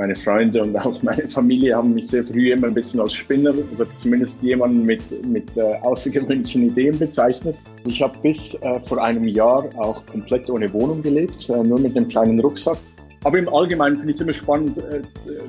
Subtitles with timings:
[0.00, 3.52] meine Freunde und auch meine Familie haben mich sehr früh immer ein bisschen als Spinner
[3.76, 7.54] oder zumindest jemanden mit, mit äh, außergewöhnlichen Ideen bezeichnet.
[7.86, 11.94] Ich habe bis äh, vor einem Jahr auch komplett ohne Wohnung gelebt, äh, nur mit
[11.94, 12.78] einem kleinen Rucksack.
[13.24, 15.02] Aber im Allgemeinen finde ich es immer spannend äh,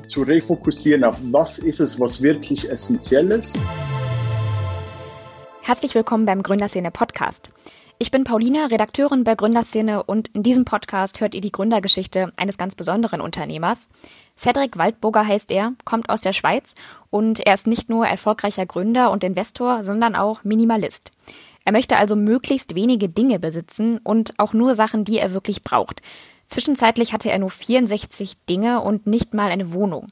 [0.04, 3.58] zu refokussieren auf, was ist es, was wirklich essentiell ist.
[5.62, 7.50] Herzlich willkommen beim Gründerszene Podcast.
[8.02, 12.58] Ich bin Paulina, Redakteurin bei Gründerszene und in diesem Podcast hört ihr die Gründergeschichte eines
[12.58, 13.86] ganz besonderen Unternehmers.
[14.36, 16.74] Cedric Waldburger heißt er, kommt aus der Schweiz
[17.10, 21.12] und er ist nicht nur erfolgreicher Gründer und Investor, sondern auch Minimalist.
[21.64, 26.02] Er möchte also möglichst wenige Dinge besitzen und auch nur Sachen, die er wirklich braucht.
[26.48, 30.08] Zwischenzeitlich hatte er nur 64 Dinge und nicht mal eine Wohnung.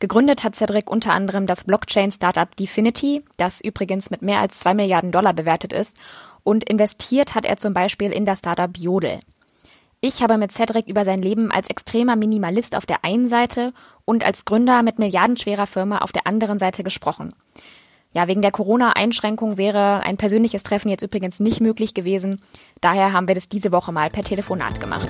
[0.00, 5.12] Gegründet hat Cedric unter anderem das Blockchain-Startup Definity, das übrigens mit mehr als zwei Milliarden
[5.12, 5.94] Dollar bewertet ist
[6.42, 9.20] und investiert hat er zum Beispiel in das Startup Jodel.
[10.00, 13.72] Ich habe mit Cedric über sein Leben als extremer Minimalist auf der einen Seite
[14.04, 17.32] und als Gründer mit milliardenschwerer Firma auf der anderen Seite gesprochen.
[18.12, 22.40] Ja, wegen der Corona-Einschränkung wäre ein persönliches Treffen jetzt übrigens nicht möglich gewesen.
[22.80, 25.08] Daher haben wir das diese Woche mal per Telefonat gemacht.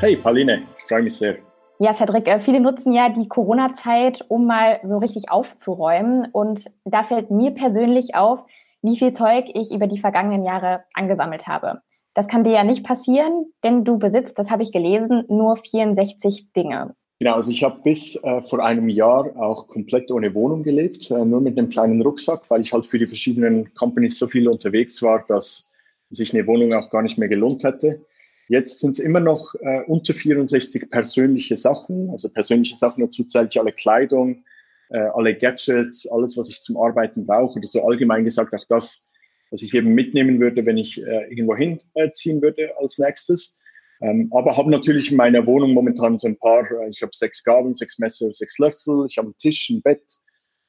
[0.00, 1.36] Hey Pauline, ich freue mich sehr.
[1.78, 6.26] Ja, Cedric, äh, viele nutzen ja die Corona-Zeit, um mal so richtig aufzuräumen.
[6.30, 8.44] Und da fällt mir persönlich auf,
[8.84, 11.80] wie viel Zeug ich über die vergangenen Jahre angesammelt habe.
[12.12, 16.52] Das kann dir ja nicht passieren, denn du besitzt, das habe ich gelesen, nur 64
[16.52, 16.94] Dinge.
[17.18, 21.24] Genau, also ich habe bis äh, vor einem Jahr auch komplett ohne Wohnung gelebt, äh,
[21.24, 25.00] nur mit einem kleinen Rucksack, weil ich halt für die verschiedenen Companies so viel unterwegs
[25.02, 25.72] war, dass
[26.10, 28.04] sich eine Wohnung auch gar nicht mehr gelohnt hätte.
[28.48, 33.54] Jetzt sind es immer noch äh, unter 64 persönliche Sachen, also persönliche Sachen dazu zählt
[33.54, 34.44] ich alle Kleidung,
[34.90, 39.10] äh, alle Gadgets, alles, was ich zum Arbeiten brauche, oder so allgemein gesagt auch das,
[39.50, 43.60] was ich eben mitnehmen würde, wenn ich äh, irgendwo hinziehen würde als nächstes.
[44.00, 47.44] Ähm, aber habe natürlich in meiner Wohnung momentan so ein paar, äh, ich habe sechs
[47.44, 50.02] Gabeln, sechs Messer, sechs Löffel, ich habe einen Tisch, ein Bett.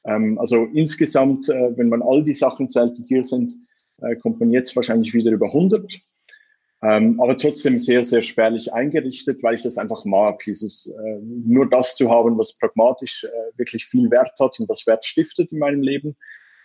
[0.04, 3.52] Ähm, also insgesamt, äh, wenn man all die Sachen zählt, die hier sind,
[4.02, 6.00] äh, kommt man jetzt wahrscheinlich wieder über 100.
[6.82, 11.68] Ähm, aber trotzdem sehr, sehr spärlich eingerichtet, weil ich das einfach mag, dieses äh, nur
[11.68, 15.58] das zu haben, was pragmatisch äh, wirklich viel Wert hat und das Wert stiftet in
[15.58, 16.16] meinem Leben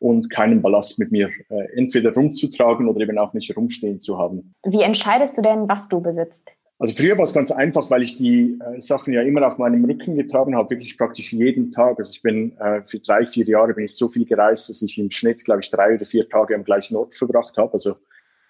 [0.02, 4.54] und keinen Ballast mit mir äh, entweder rumzutragen oder eben auch nicht rumstehen zu haben.
[4.66, 6.50] Wie entscheidest du denn, was du besitzt?
[6.82, 9.86] Also früher war es ganz einfach, weil ich die äh, Sachen ja immer auf meinem
[9.86, 12.00] Rücken getragen habe, wirklich praktisch jeden Tag.
[12.00, 14.98] Also ich bin äh, für drei, vier Jahre bin ich so viel gereist, dass ich
[14.98, 17.74] im Schnitt, glaube ich, drei oder vier Tage am gleichen Ort verbracht habe.
[17.74, 17.98] Also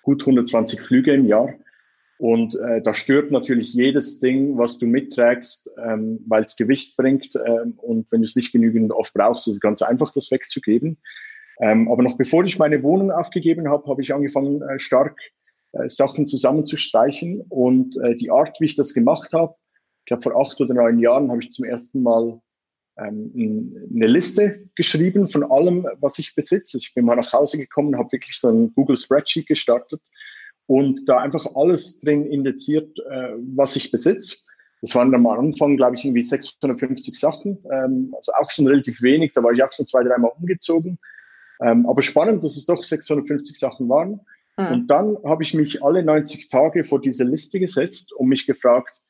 [0.01, 1.53] gut 120 Flüge im Jahr.
[2.17, 7.35] Und äh, da stört natürlich jedes Ding, was du mitträgst, ähm, weil es Gewicht bringt.
[7.35, 10.99] Ähm, und wenn du es nicht genügend oft brauchst, ist es ganz einfach, das wegzugeben.
[11.61, 15.19] Ähm, aber noch bevor ich meine Wohnung aufgegeben habe, habe ich angefangen, äh, stark
[15.71, 17.41] äh, Sachen zusammenzustreichen.
[17.49, 19.55] Und äh, die Art, wie ich das gemacht habe,
[20.01, 22.39] ich glaube, vor acht oder neun Jahren habe ich zum ersten Mal
[23.03, 26.77] eine Liste geschrieben von allem, was ich besitze.
[26.77, 30.01] Ich bin mal nach Hause gekommen, habe wirklich so ein Google Spreadsheet gestartet
[30.67, 34.37] und da einfach alles drin indiziert, äh, was ich besitze.
[34.81, 39.33] Das waren am Anfang, glaube ich, irgendwie 650 Sachen, ähm, also auch schon relativ wenig.
[39.33, 40.97] Da war ich auch schon zwei, dreimal umgezogen.
[41.61, 44.21] Ähm, aber spannend, dass es doch 650 Sachen waren.
[44.57, 44.67] Mhm.
[44.67, 49.00] Und dann habe ich mich alle 90 Tage vor diese Liste gesetzt und mich gefragt,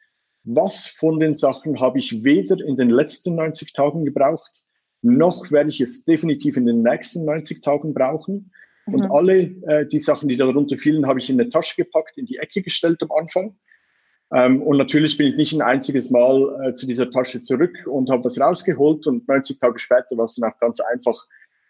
[0.44, 4.63] was von den Sachen habe ich weder in den letzten 90 Tagen gebraucht,
[5.02, 8.52] noch werde ich es definitiv in den nächsten 90 Tagen brauchen.
[8.85, 8.94] Mhm.
[8.94, 12.25] Und alle äh, die Sachen, die darunter fielen, habe ich in eine Tasche gepackt, in
[12.25, 13.56] die Ecke gestellt am Anfang.
[14.34, 18.09] Ähm, und natürlich bin ich nicht ein einziges Mal äh, zu dieser Tasche zurück und
[18.09, 19.08] habe was rausgeholt.
[19.08, 21.16] Und 90 Tage später war es dann auch ganz einfach,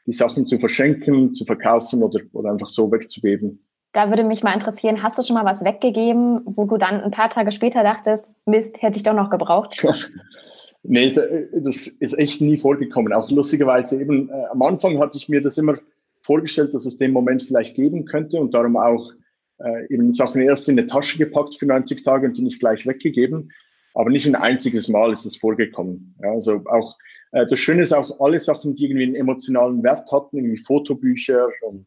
[0.06, 3.66] die Sachen zu verschenken, zu verkaufen oder, oder einfach so wegzugeben.
[3.94, 7.12] Da würde mich mal interessieren, hast du schon mal was weggegeben, wo du dann ein
[7.12, 9.86] paar Tage später dachtest, Mist, hätte ich doch noch gebraucht?
[10.84, 13.12] nee, das ist echt nie vorgekommen.
[13.12, 15.78] Auch lustigerweise eben, äh, am Anfang hatte ich mir das immer
[16.22, 19.12] vorgestellt, dass es den Moment vielleicht geben könnte und darum auch
[19.60, 22.86] äh, eben Sachen erst in eine Tasche gepackt für 90 Tage und die nicht gleich
[22.88, 23.52] weggegeben.
[23.94, 26.16] Aber nicht ein einziges Mal ist es vorgekommen.
[26.24, 26.98] Ja, also auch
[27.32, 31.50] äh, das Schöne ist auch alle Sachen, die irgendwie einen emotionalen Wert hatten, irgendwie Fotobücher
[31.62, 31.86] und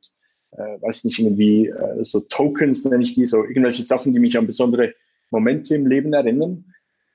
[0.56, 4.38] äh, weiß nicht, irgendwie äh, so Tokens nenne ich die, so irgendwelche Sachen, die mich
[4.38, 4.94] an besondere
[5.30, 6.64] Momente im Leben erinnern.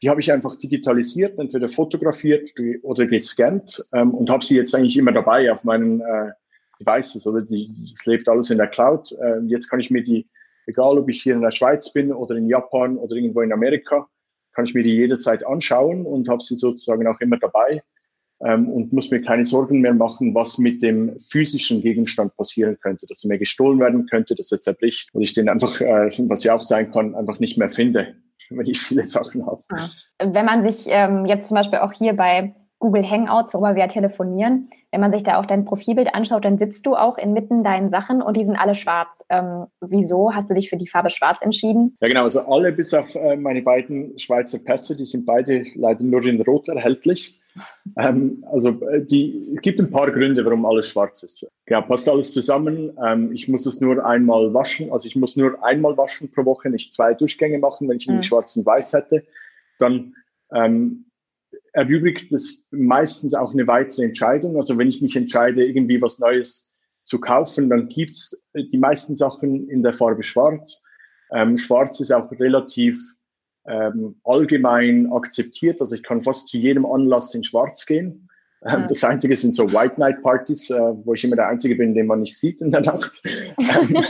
[0.02, 2.52] Die habe ich einfach digitalisiert, entweder fotografiert
[2.84, 6.32] oder gescannt ähm, und habe sie jetzt eigentlich immer dabei auf meinen äh,
[6.80, 7.28] Devices.
[7.28, 9.12] Oder die, das lebt alles in der Cloud.
[9.12, 10.28] Äh, jetzt kann ich mir die,
[10.68, 14.08] egal ob ich hier in der Schweiz bin oder in Japan oder irgendwo in Amerika,
[14.54, 17.84] kann ich mir die jederzeit anschauen und habe sie sozusagen auch immer dabei.
[18.42, 23.06] Ähm, und muss mir keine Sorgen mehr machen, was mit dem physischen Gegenstand passieren könnte,
[23.08, 26.44] dass er mir gestohlen werden könnte, dass er zerbricht und ich den einfach, äh, was
[26.44, 28.16] ja auch sein kann, einfach nicht mehr finde,
[28.50, 29.64] wenn ich viele Sachen habe.
[30.24, 33.88] Wenn man sich ähm, jetzt zum Beispiel auch hier bei Google Hangouts, worüber wir ja
[33.88, 34.70] telefonieren.
[34.92, 38.22] Wenn man sich da auch dein Profilbild anschaut, dann sitzt du auch inmitten deinen Sachen
[38.22, 39.22] und die sind alle schwarz.
[39.30, 41.98] Ähm, wieso hast du dich für die Farbe schwarz entschieden?
[42.00, 42.24] Ja, genau.
[42.24, 46.42] Also alle bis auf äh, meine beiden Schweizer Pässe, die sind beide leider nur in
[46.42, 47.39] Rot erhältlich.
[47.98, 51.52] Ähm, also äh, die gibt ein paar Gründe, warum alles schwarz ist.
[51.68, 52.98] Ja, passt alles zusammen.
[53.06, 54.92] Ähm, ich muss es nur einmal waschen.
[54.92, 58.24] Also ich muss nur einmal waschen pro Woche, nicht zwei Durchgänge machen, wenn ich mhm.
[58.24, 59.24] schwarz und weiß hätte.
[59.80, 60.14] Dann
[60.54, 61.06] ähm,
[61.74, 64.58] erübrigt das meistens auch eine weitere Entscheidung.
[64.58, 69.70] Also wenn ich mich entscheide, irgendwie was Neues zu kaufen, dann gibt's die meisten Sachen
[69.70, 70.86] in der Farbe Schwarz.
[71.32, 73.00] Ähm, Schwarz ist auch relativ
[73.68, 75.80] ähm, allgemein akzeptiert.
[75.82, 78.30] Also ich kann fast zu jedem Anlass in Schwarz gehen.
[78.66, 81.94] Ähm, das Einzige sind so White Night Partys, äh, wo ich immer der Einzige bin,
[81.94, 83.22] den man nicht sieht in der Nacht.
[83.60, 84.04] Ähm,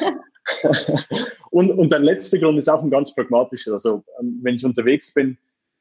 [1.51, 3.73] und, und der letzte Grund ist auch ein ganz pragmatischer.
[3.73, 5.37] Also ähm, wenn ich unterwegs bin,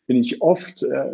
[0.06, 1.10] bin ich oft äh,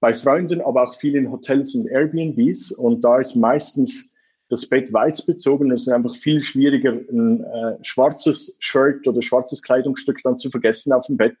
[0.00, 2.72] bei Freunden, aber auch viel in Hotels und Airbnbs.
[2.72, 4.14] Und da ist meistens
[4.48, 5.70] das Bett weiß bezogen.
[5.70, 10.92] Es ist einfach viel schwieriger, ein äh, schwarzes Shirt oder schwarzes Kleidungsstück dann zu vergessen
[10.92, 11.36] auf dem Bett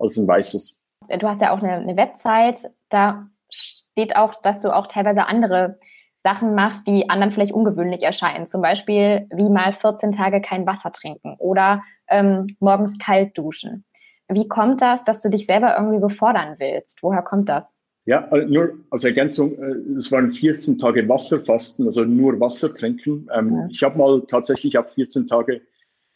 [0.00, 0.82] als ein weißes.
[1.18, 2.70] Du hast ja auch eine, eine Website.
[2.88, 5.78] Da steht auch, dass du auch teilweise andere
[6.22, 8.46] Sachen machst, die anderen vielleicht ungewöhnlich erscheinen.
[8.46, 13.84] Zum Beispiel wie mal 14 Tage kein Wasser trinken oder ähm, morgens kalt duschen.
[14.28, 17.02] Wie kommt das, dass du dich selber irgendwie so fordern willst?
[17.02, 17.76] Woher kommt das?
[18.04, 23.28] Ja, äh, nur als Ergänzung, äh, es waren 14 Tage Wasserfasten, also nur Wasser trinken.
[23.34, 23.68] Ähm, ja.
[23.70, 25.62] Ich habe mal tatsächlich ab 14 Tage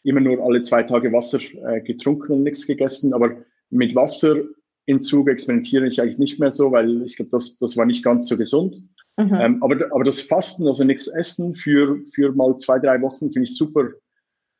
[0.03, 3.31] immer nur alle zwei Tage Wasser äh, getrunken und nichts gegessen, aber
[3.69, 8.03] mit Wasserentzug experimentiere ich eigentlich nicht mehr so, weil ich glaube, das, das war nicht
[8.03, 8.81] ganz so gesund.
[9.17, 9.33] Mhm.
[9.33, 13.43] Ähm, aber, aber das Fasten, also nichts essen für, für mal zwei, drei Wochen, finde
[13.43, 13.89] ich super.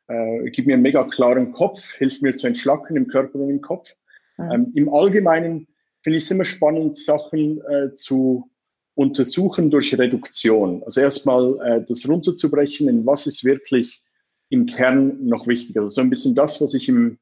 [0.08, 3.60] Äh, gibt mir einen mega klaren Kopf, hilft mir zu entschlacken im Körper und im
[3.60, 3.94] Kopf.
[4.38, 4.50] Mhm.
[4.50, 5.66] Ähm, Im Allgemeinen
[6.02, 8.50] finde ich es immer spannend, Sachen äh, zu
[8.94, 10.82] untersuchen durch Reduktion.
[10.84, 14.02] Also erstmal äh, das runterzubrechen, in was ist wirklich
[14.48, 15.76] im Kern noch wichtig.
[15.76, 17.18] Also so ein bisschen das, was ich im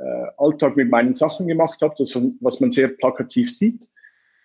[0.00, 3.88] äh, Alltag mit meinen Sachen gemacht habe, das, was man sehr plakativ sieht.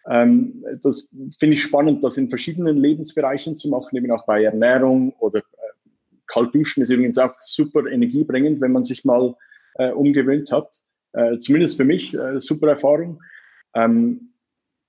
[0.10, 5.14] Ähm, das finde ich spannend, das in verschiedenen Lebensbereichen zu machen, eben auch bei Ernährung
[5.20, 5.90] oder äh,
[6.28, 9.36] Kaltduschen ist übrigens auch super energiebringend, wenn man sich mal
[9.76, 10.70] äh, umgewöhnt hat.
[11.14, 13.22] Äh, zumindest für mich äh, super Erfahrung.
[13.74, 14.34] Ähm,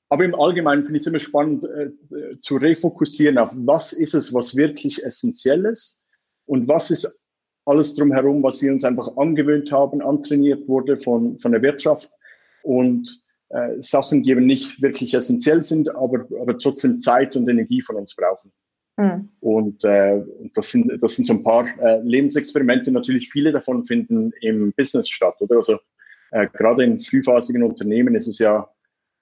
[0.09, 4.33] aber im Allgemeinen finde ich es immer spannend äh, zu refokussieren auf, was ist es,
[4.35, 6.03] was wirklich essentiell ist
[6.47, 7.23] und was ist
[7.67, 12.11] alles drumherum, was wir uns einfach angewöhnt haben, antrainiert wurde von, von der Wirtschaft
[12.63, 17.83] und äh, Sachen, die eben nicht wirklich essentiell sind, aber, aber trotzdem Zeit und Energie
[17.83, 18.53] von uns brauchen.
[18.97, 19.29] Mhm.
[19.41, 20.23] Und äh,
[20.55, 22.91] das, sind, das sind so ein paar äh, Lebensexperimente.
[22.91, 25.57] Natürlich viele davon finden im Business statt, oder?
[25.57, 25.79] Also
[26.31, 28.69] äh, gerade in frühphasigen Unternehmen ist es ja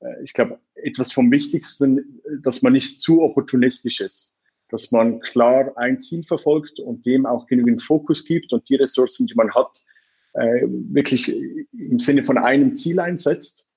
[0.04, 4.33] äh, ich glaube, etwas vom Wichtigsten, dass man nicht zu opportunistisch ist,
[4.74, 9.28] dass man klar ein Ziel verfolgt und dem auch genügend Fokus gibt und die Ressourcen,
[9.28, 9.84] die man hat,
[10.32, 11.32] äh, wirklich
[11.72, 13.68] im Sinne von einem Ziel einsetzt.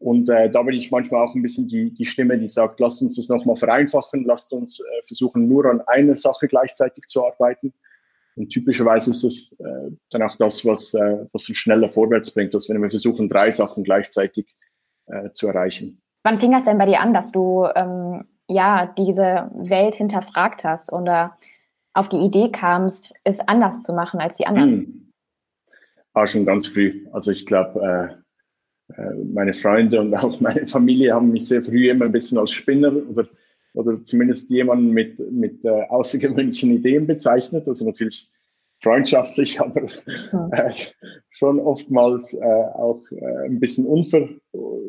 [0.00, 3.00] Und äh, da bin ich manchmal auch ein bisschen die, die Stimme, die sagt, lasst
[3.02, 7.72] uns das nochmal vereinfachen, lasst uns äh, versuchen, nur an einer Sache gleichzeitig zu arbeiten.
[8.34, 12.52] Und typischerweise ist es äh, dann auch das, was, äh, was uns schneller vorwärts bringt,
[12.52, 14.56] als wenn wir versuchen, drei Sachen gleichzeitig
[15.06, 16.02] äh, zu erreichen.
[16.24, 20.92] Wann fing das denn bei dir an, dass du ähm, ja diese Welt hinterfragt hast
[20.92, 21.36] oder
[21.94, 24.70] auf die Idee kamst, es anders zu machen als die anderen?
[24.70, 25.12] Hm.
[26.12, 27.06] Ah, schon ganz früh.
[27.12, 28.20] Also ich glaube,
[28.90, 32.38] äh, äh, meine Freunde und auch meine Familie haben mich sehr früh immer ein bisschen
[32.38, 33.28] als Spinner oder,
[33.74, 37.68] oder zumindest jemanden mit, mit äh, außergewöhnlichen Ideen bezeichnet.
[37.68, 38.28] Also natürlich
[38.82, 39.82] freundschaftlich, aber
[40.52, 40.72] äh,
[41.30, 44.28] schon oftmals äh, auch äh, ein bisschen unver.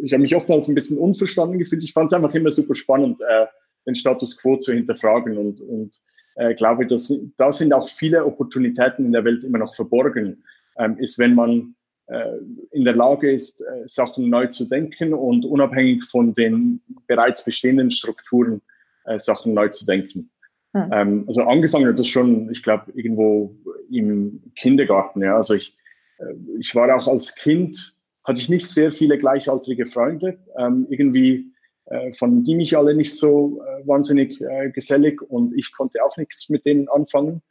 [0.03, 1.83] Ich habe mich oftmals ein bisschen unverstanden gefühlt.
[1.83, 3.45] Ich fand es einfach immer super spannend, äh,
[3.85, 5.99] den Status quo zu hinterfragen und, und
[6.35, 10.43] äh, glaube, dass da sind auch viele Opportunitäten in der Welt immer noch verborgen.
[10.77, 11.75] Ähm, ist, wenn man
[12.07, 12.37] äh,
[12.71, 17.91] in der Lage ist, äh, Sachen neu zu denken und unabhängig von den bereits bestehenden
[17.91, 18.61] Strukturen
[19.05, 20.29] äh, Sachen neu zu denken.
[20.73, 20.89] Hm.
[20.91, 23.55] Ähm, also angefangen hat das schon, ich glaube, irgendwo
[23.89, 25.21] im Kindergarten.
[25.21, 25.37] Ja.
[25.37, 25.77] Also ich,
[26.19, 30.37] äh, ich war auch als Kind, hatte ich nicht sehr viele gleichaltrige Freunde.
[30.57, 31.51] Ähm, irgendwie
[31.85, 36.15] äh, fanden die mich alle nicht so äh, wahnsinnig äh, gesellig und ich konnte auch
[36.17, 37.41] nichts mit denen anfangen.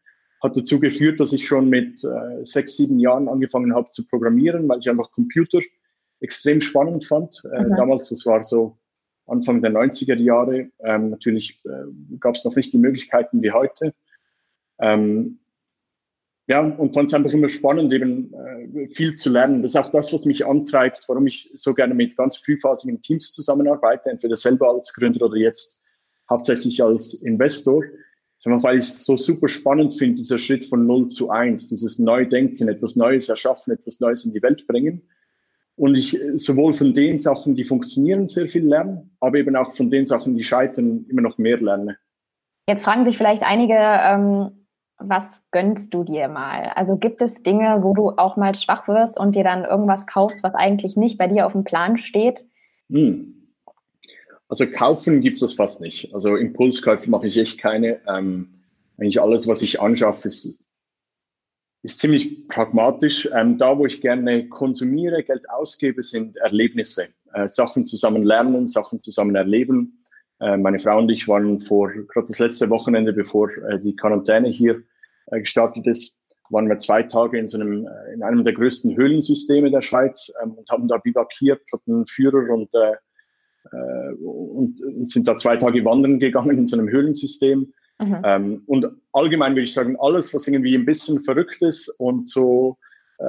[0.42, 4.66] Hat dazu geführt, dass ich schon mit äh, sechs, sieben Jahren angefangen habe zu programmieren,
[4.68, 5.58] weil ich einfach Computer
[6.20, 7.42] extrem spannend fand.
[7.52, 7.76] Äh, mhm.
[7.76, 8.78] Damals, das war so
[9.30, 10.70] Anfang der 90er Jahre.
[10.80, 13.94] Ähm, natürlich äh, gab es noch nicht die Möglichkeiten wie heute.
[14.80, 15.38] Ähm,
[16.46, 19.62] ja, und fand es einfach immer spannend, eben äh, viel zu lernen.
[19.62, 23.32] Das ist auch das, was mich antreibt, warum ich so gerne mit ganz vielfasigen Teams
[23.32, 25.80] zusammenarbeite, entweder selber als Gründer oder jetzt
[26.28, 27.84] hauptsächlich als Investor.
[28.44, 32.68] Weil ich es so super spannend finde, dieser Schritt von 0 zu 1, dieses Neudenken,
[32.68, 35.02] etwas Neues erschaffen, etwas Neues in die Welt bringen.
[35.80, 39.90] Und ich sowohl von den Sachen, die funktionieren, sehr viel lerne, aber eben auch von
[39.90, 41.96] den Sachen, die scheitern, immer noch mehr lerne.
[42.68, 44.66] Jetzt fragen sich vielleicht einige, ähm,
[44.98, 46.70] was gönnst du dir mal?
[46.74, 50.42] Also gibt es Dinge, wo du auch mal schwach wirst und dir dann irgendwas kaufst,
[50.42, 52.44] was eigentlich nicht bei dir auf dem Plan steht?
[52.90, 53.48] Hm.
[54.50, 56.12] Also kaufen gibt es das fast nicht.
[56.12, 58.02] Also Impulskäufe mache ich echt keine.
[58.06, 58.50] Ähm,
[58.98, 60.62] eigentlich alles, was ich anschaffe, ist,
[61.82, 63.28] ist ziemlich pragmatisch.
[63.34, 67.08] Ähm, da, wo ich gerne konsumiere, Geld ausgebe, sind Erlebnisse.
[67.32, 70.04] Äh, Sachen zusammen lernen, Sachen zusammen erleben.
[70.40, 74.48] Äh, meine Frau und ich waren vor, gerade das letzte Wochenende, bevor äh, die Quarantäne
[74.48, 74.82] hier
[75.26, 78.96] äh, gestartet ist, waren wir zwei Tage in, so einem, äh, in einem der größten
[78.96, 82.96] Höhlensysteme der Schweiz ähm, und haben da bivakiert, hatten Führer und, äh,
[84.22, 87.72] und, und, sind da zwei Tage wandern gegangen in so einem Höhlensystem.
[88.00, 88.22] Mhm.
[88.24, 92.78] Ähm, und allgemein würde ich sagen, alles, was irgendwie ein bisschen verrückt ist und so
[93.18, 93.24] äh,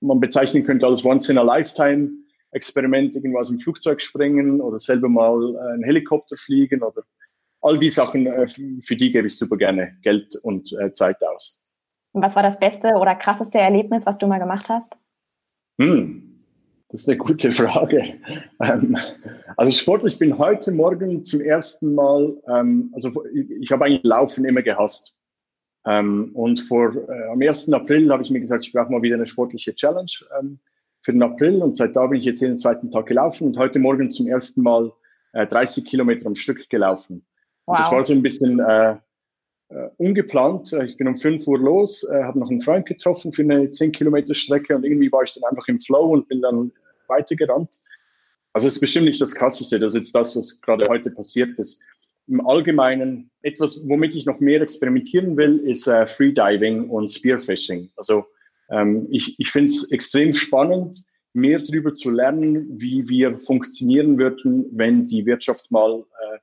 [0.00, 2.10] man bezeichnen könnte als Once in a Lifetime
[2.52, 7.02] Experiment, irgendwas im Flugzeug springen oder selber mal äh, einen Helikopter fliegen oder
[7.62, 11.68] all die Sachen, äh, für die gebe ich super gerne Geld und äh, Zeit aus.
[12.12, 14.96] was war das beste oder krasseste Erlebnis, was du mal gemacht hast?
[15.80, 16.29] Hm,
[16.92, 18.14] das ist eine gute Frage.
[18.60, 18.96] Ähm,
[19.56, 24.62] also sportlich bin heute Morgen zum ersten Mal, ähm, also ich habe eigentlich Laufen immer
[24.62, 25.16] gehasst.
[25.86, 27.72] Ähm, und vor, äh, am 1.
[27.72, 30.10] April habe ich mir gesagt, ich brauche mal wieder eine sportliche Challenge
[31.02, 31.62] für den April.
[31.62, 34.62] Und seit da bin ich jetzt jeden zweiten Tag gelaufen und heute Morgen zum ersten
[34.62, 34.92] Mal
[35.32, 37.24] 30 Kilometer am Stück gelaufen.
[37.66, 37.78] Wow.
[37.78, 38.96] Das war so ein bisschen äh,
[39.70, 40.72] äh, ungeplant.
[40.84, 43.92] Ich bin um 5 Uhr los, äh, habe noch einen Freund getroffen für eine 10
[43.92, 46.72] Kilometer Strecke und irgendwie war ich dann einfach im Flow und bin dann
[47.10, 47.78] weitergerannt.
[48.52, 51.58] Also es ist bestimmt nicht das Krasseste, das ist jetzt das, was gerade heute passiert
[51.58, 51.84] ist.
[52.26, 57.90] Im Allgemeinen, etwas, womit ich noch mehr experimentieren will, ist äh, Freediving und Spearfishing.
[57.96, 58.24] Also
[58.70, 60.96] ähm, ich, ich finde es extrem spannend,
[61.32, 66.38] mehr darüber zu lernen, wie wir funktionieren würden, wenn die Wirtschaft mal äh,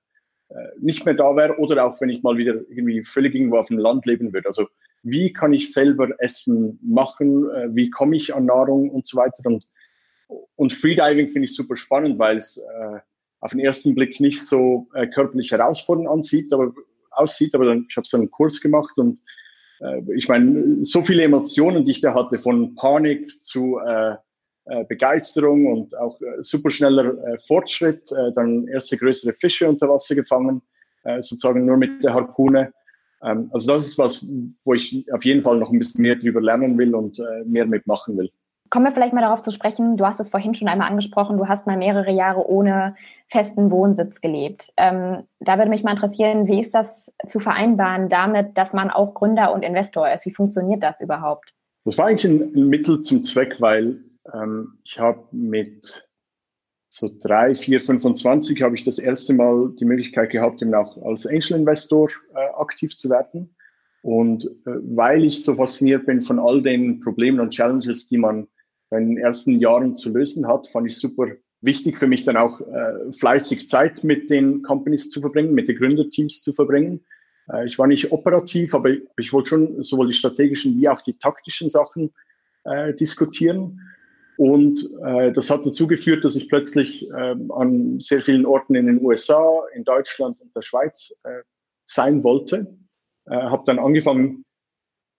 [0.49, 3.67] äh, nicht mehr da wäre oder auch wenn ich mal wieder irgendwie völlig irgendwo auf
[3.67, 4.47] dem Land leben würde.
[4.47, 4.67] Also
[5.03, 9.43] wie kann ich selber Essen machen, äh, wie komme ich an Nahrung und so weiter.
[9.45, 9.65] Und,
[10.27, 12.99] und Freediving finde ich super spannend, weil es äh,
[13.39, 16.73] auf den ersten Blick nicht so äh, körperlich herausfordernd ansieht, aber,
[17.11, 19.19] aussieht, aber dann, ich habe so einen Kurs gemacht und
[19.79, 24.15] äh, ich meine, so viele Emotionen, die ich da hatte, von Panik zu äh,
[24.69, 30.15] äh, Begeisterung und auch äh, superschneller äh, Fortschritt, äh, dann erste größere Fische unter Wasser
[30.15, 30.61] gefangen,
[31.03, 32.73] äh, sozusagen nur mit der Harpune.
[33.23, 34.27] Ähm, also das ist was,
[34.65, 37.65] wo ich auf jeden Fall noch ein bisschen mehr drüber lernen will und äh, mehr
[37.65, 38.29] mitmachen will.
[38.69, 39.97] Kommen wir vielleicht mal darauf zu sprechen.
[39.97, 41.37] Du hast es vorhin schon einmal angesprochen.
[41.37, 42.95] Du hast mal mehrere Jahre ohne
[43.27, 44.71] festen Wohnsitz gelebt.
[44.77, 49.13] Ähm, da würde mich mal interessieren, wie ist das zu vereinbaren damit, dass man auch
[49.13, 50.25] Gründer und Investor ist?
[50.25, 51.53] Wie funktioniert das überhaupt?
[51.85, 56.07] Das war eigentlich ein, Mittel zum Zweck, weil ähm, ich habe mit
[56.89, 61.27] so drei, vier, 25 habe ich das erste Mal die Möglichkeit gehabt, eben auch als
[61.27, 63.55] Angel Investor äh, aktiv zu werden.
[64.01, 68.47] Und äh, weil ich so fasziniert bin von all den Problemen und Challenges, die man
[68.91, 71.27] in den ersten Jahren zu lösen hat, fand ich super
[71.61, 75.77] wichtig für mich dann auch äh, fleißig Zeit mit den Companies zu verbringen, mit den
[75.77, 77.05] Gründerteams zu verbringen.
[77.51, 81.01] Äh, ich war nicht operativ, aber ich, ich wollte schon sowohl die strategischen wie auch
[81.01, 82.13] die taktischen Sachen
[82.63, 83.81] äh, diskutieren.
[84.37, 88.85] Und äh, das hat dazu geführt, dass ich plötzlich äh, an sehr vielen Orten in
[88.85, 91.41] den USA, in Deutschland und der Schweiz äh,
[91.85, 92.77] sein wollte.
[93.25, 94.45] Äh, habe dann angefangen,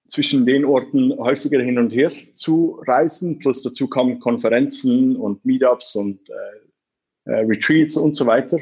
[0.08, 3.38] zwischen den Orten häufiger hin und her zu reisen.
[3.38, 8.58] Plus dazu kamen Konferenzen und Meetups und äh, äh, Retreats und so weiter.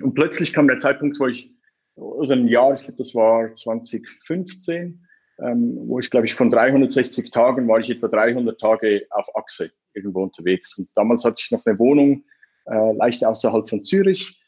[0.00, 1.54] Und plötzlich kam der Zeitpunkt, wo ich,
[1.94, 5.06] oder ein Jahr, ich glaube, das war 2015,
[5.38, 9.70] ähm, wo ich glaube ich von 360 Tagen war ich etwa 300 Tage auf Achse
[9.94, 10.76] irgendwo unterwegs.
[10.78, 12.24] Und damals hatte ich noch eine Wohnung
[12.66, 14.40] äh, leicht außerhalb von Zürich.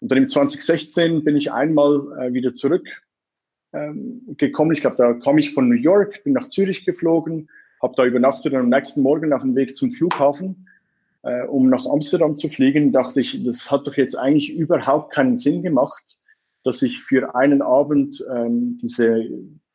[0.00, 2.86] Und dann im 2016 bin ich einmal äh, wieder zurück
[3.72, 4.72] ähm, gekommen.
[4.72, 7.48] Ich glaube, da kam ich von New York, bin nach Zürich geflogen,
[7.82, 10.68] habe da übernachtet und am nächsten Morgen auf dem Weg zum Flughafen,
[11.22, 15.36] äh, um nach Amsterdam zu fliegen, dachte ich, das hat doch jetzt eigentlich überhaupt keinen
[15.36, 16.18] Sinn gemacht,
[16.64, 19.28] dass ich für einen Abend ähm, diese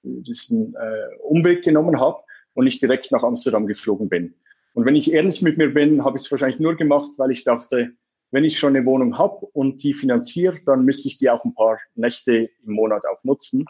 [0.05, 2.19] diesen äh, Umweg genommen habe
[2.53, 4.33] und nicht direkt nach Amsterdam geflogen bin.
[4.73, 7.43] Und wenn ich ehrlich mit mir bin, habe ich es wahrscheinlich nur gemacht, weil ich
[7.43, 7.91] dachte,
[8.31, 11.53] wenn ich schon eine Wohnung habe und die finanziere, dann müsste ich die auch ein
[11.53, 13.65] paar Nächte im Monat auch nutzen.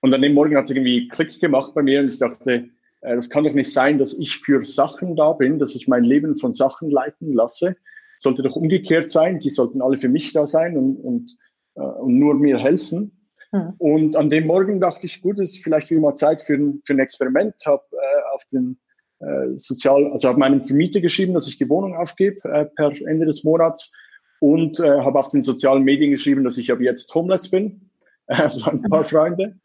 [0.00, 3.14] Und an dem Morgen hat es irgendwie Klick gemacht bei mir und ich dachte, äh,
[3.14, 6.36] das kann doch nicht sein, dass ich für Sachen da bin, dass ich mein Leben
[6.36, 7.76] von Sachen leiten lasse.
[8.16, 9.40] Sollte doch umgekehrt sein.
[9.40, 11.36] Die sollten alle für mich da sein und, und,
[11.76, 13.12] äh, und nur mir helfen.
[13.52, 13.74] Hm.
[13.78, 16.82] Und an dem Morgen dachte ich, gut, es ist vielleicht wieder mal Zeit für ein,
[16.84, 17.54] für ein Experiment.
[17.66, 18.78] Habe äh, auf den
[19.20, 23.26] äh, Sozial, also habe meinem Vermieter geschrieben, dass ich die Wohnung aufgebe äh, per Ende
[23.26, 23.94] des Monats
[24.40, 27.89] und äh, habe auf den sozialen Medien geschrieben, dass ich ab jetzt homeless bin.
[28.38, 29.56] Also ein paar Freunde.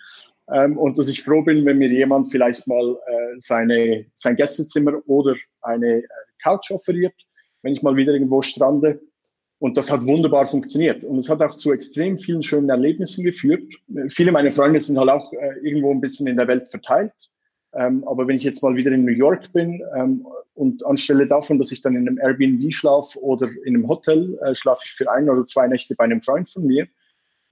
[0.52, 5.02] Ähm, und dass ich froh bin, wenn mir jemand vielleicht mal äh, seine, sein Gästezimmer
[5.08, 6.08] oder eine äh,
[6.42, 7.16] Couch offeriert,
[7.62, 9.00] wenn ich mal wieder irgendwo strande.
[9.60, 11.04] Und das hat wunderbar funktioniert.
[11.04, 13.74] Und es hat auch zu extrem vielen schönen Erlebnissen geführt.
[14.10, 17.14] Viele meiner Freunde sind halt auch äh, irgendwo ein bisschen in der Welt verteilt.
[17.74, 21.60] Ähm, aber wenn ich jetzt mal wieder in New York bin ähm, und anstelle davon,
[21.60, 25.12] dass ich dann in einem Airbnb schlafe oder in einem Hotel, äh, schlafe ich für
[25.12, 26.88] ein oder zwei Nächte bei einem Freund von mir.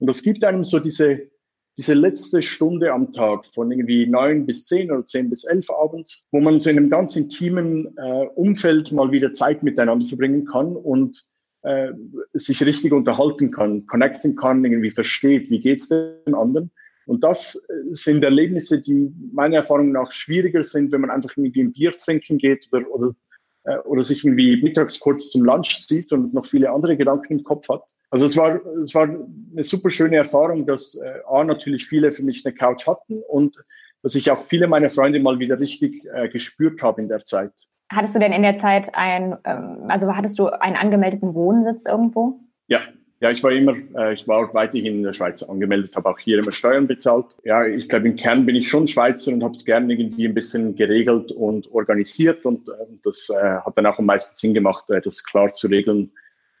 [0.04, 1.30] Und das gibt einem so diese,
[1.78, 6.26] diese letzte Stunde am Tag von irgendwie neun bis zehn oder zehn bis elf abends,
[6.30, 10.76] wo man so in einem ganz intimen äh, Umfeld mal wieder Zeit miteinander verbringen kann
[10.76, 11.24] und
[11.62, 11.92] äh,
[12.34, 16.70] sich richtig unterhalten kann, connecten kann, irgendwie versteht, wie geht's den anderen.
[17.06, 21.62] Und das äh, sind Erlebnisse, die meiner Erfahrung nach schwieriger sind, wenn man einfach irgendwie
[21.62, 23.14] ein Bier trinken geht oder, oder,
[23.62, 27.42] äh, oder sich irgendwie mittags kurz zum Lunch sieht und noch viele andere Gedanken im
[27.44, 27.84] Kopf hat.
[28.14, 32.22] Also es war, es war eine super schöne Erfahrung, dass äh, A, natürlich viele für
[32.22, 33.56] mich eine Couch hatten und
[34.04, 37.50] dass ich auch viele meiner Freunde mal wieder richtig äh, gespürt habe in der Zeit.
[37.92, 42.38] Hattest du denn in der Zeit ein, ähm, also hattest du einen angemeldeten Wohnsitz irgendwo?
[42.68, 42.82] Ja,
[43.18, 46.38] ja, ich war immer, äh, ich war weiterhin in der Schweiz angemeldet, habe auch hier
[46.38, 47.26] immer Steuern bezahlt.
[47.42, 50.34] Ja, ich glaube, im Kern bin ich schon Schweizer und habe es gerne irgendwie ein
[50.34, 54.88] bisschen geregelt und organisiert und äh, das äh, hat dann auch am meisten Sinn gemacht,
[54.90, 56.12] äh, das klar zu regeln,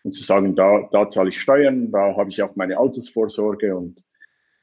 [0.04, 4.04] und zu sagen, da, da zahle ich Steuern, da habe ich auch meine Altersvorsorge und,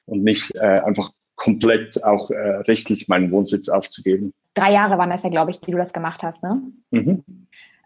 [0.06, 4.34] und nicht äh, einfach komplett auch äh, rechtlich meinen Wohnsitz aufzugeben.
[4.54, 6.62] Drei Jahre waren das ja, glaube ich, die du das gemacht hast, ne?
[6.92, 7.24] Mhm.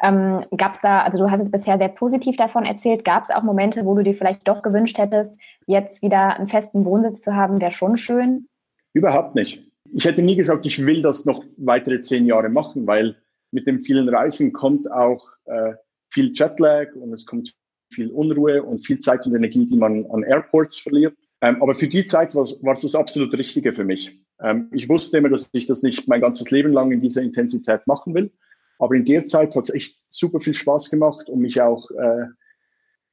[0.03, 3.29] Ähm, gab es da, also du hast es bisher sehr positiv davon erzählt, gab es
[3.29, 5.37] auch Momente, wo du dir vielleicht doch gewünscht hättest,
[5.67, 8.47] jetzt wieder einen festen Wohnsitz zu haben, wäre schon schön?
[8.91, 9.63] Überhaupt nicht.
[9.93, 13.15] Ich hätte nie gesagt, ich will das noch weitere zehn Jahre machen, weil
[13.51, 15.75] mit dem vielen Reisen kommt auch äh,
[16.15, 17.53] viel Jetlag und es kommt
[17.93, 21.15] viel Unruhe und viel Zeit und Energie, die man an Airports verliert.
[21.41, 24.17] Ähm, aber für die Zeit war, es das absolut Richtige für mich.
[24.41, 27.85] Ähm, ich wusste immer, dass ich das nicht mein ganzes Leben lang in dieser Intensität
[27.85, 28.31] machen will.
[28.79, 32.25] Aber in der Zeit hat es echt super viel Spaß gemacht und mich auch äh,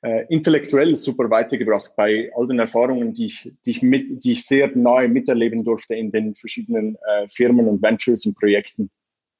[0.02, 4.46] äh, intellektuell super weitergebracht bei all den Erfahrungen, die ich, die ich, mit, die ich
[4.46, 8.90] sehr nahe miterleben durfte in den verschiedenen äh, Firmen und Ventures und Projekten.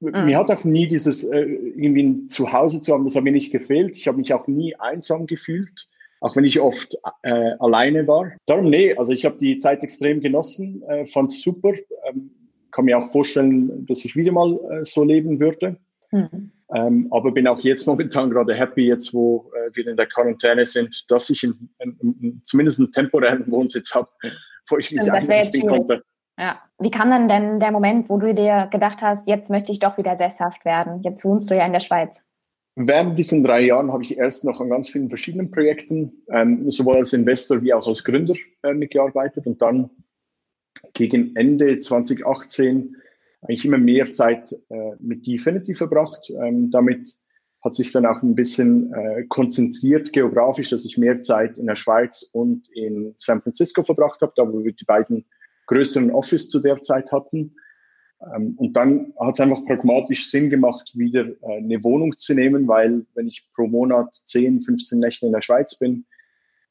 [0.03, 0.25] Mhm.
[0.25, 3.51] Mir hat auch nie dieses äh, irgendwie ein Zuhause zu haben, das hat mir nicht
[3.51, 3.97] gefehlt.
[3.97, 5.87] Ich habe mich auch nie einsam gefühlt,
[6.19, 8.33] auch wenn ich oft äh, alleine war.
[8.45, 11.73] Darum, nee, also ich habe die Zeit extrem genossen, äh, fand es super.
[12.07, 12.31] Ähm,
[12.71, 15.77] kann mir auch vorstellen, dass ich wieder mal äh, so leben würde.
[16.11, 16.51] Mhm.
[16.75, 20.65] Ähm, aber bin auch jetzt momentan gerade happy, jetzt wo äh, wir in der Quarantäne
[20.65, 24.09] sind, dass ich in, in, in, zumindest einen temporären Wohnsitz habe,
[24.67, 26.03] wo ich Stimmt, mich einrichten konnte.
[26.37, 26.61] Ja.
[26.79, 29.97] Wie kam dann denn der Moment, wo du dir gedacht hast, jetzt möchte ich doch
[29.97, 31.01] wieder sesshaft werden?
[31.03, 32.23] Jetzt wohnst du ja in der Schweiz.
[32.75, 36.97] Während diesen drei Jahren habe ich erst noch an ganz vielen verschiedenen Projekten, ähm, sowohl
[36.97, 39.91] als Investor wie auch als Gründer äh, mitgearbeitet und dann
[40.93, 42.95] gegen Ende 2018
[43.43, 46.31] eigentlich immer mehr Zeit äh, mit Definity verbracht.
[46.31, 47.15] Ähm, damit
[47.63, 51.75] hat sich dann auch ein bisschen äh, konzentriert geografisch, dass ich mehr Zeit in der
[51.75, 55.25] Schweiz und in San Francisco verbracht habe, da wo wir die beiden
[55.73, 57.55] größeren Office zu der Zeit hatten.
[58.35, 62.67] Ähm, und dann hat es einfach pragmatisch Sinn gemacht, wieder äh, eine Wohnung zu nehmen,
[62.67, 66.05] weil wenn ich pro Monat 10, 15 Nächte in der Schweiz bin,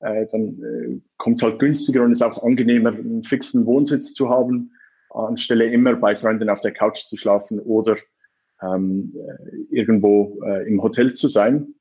[0.00, 4.30] äh, dann äh, kommt es halt günstiger und ist auch angenehmer, einen fixen Wohnsitz zu
[4.30, 4.72] haben,
[5.10, 7.96] anstelle immer bei Freunden auf der Couch zu schlafen oder
[8.62, 9.14] ähm,
[9.70, 11.74] irgendwo im Hotel zu sein.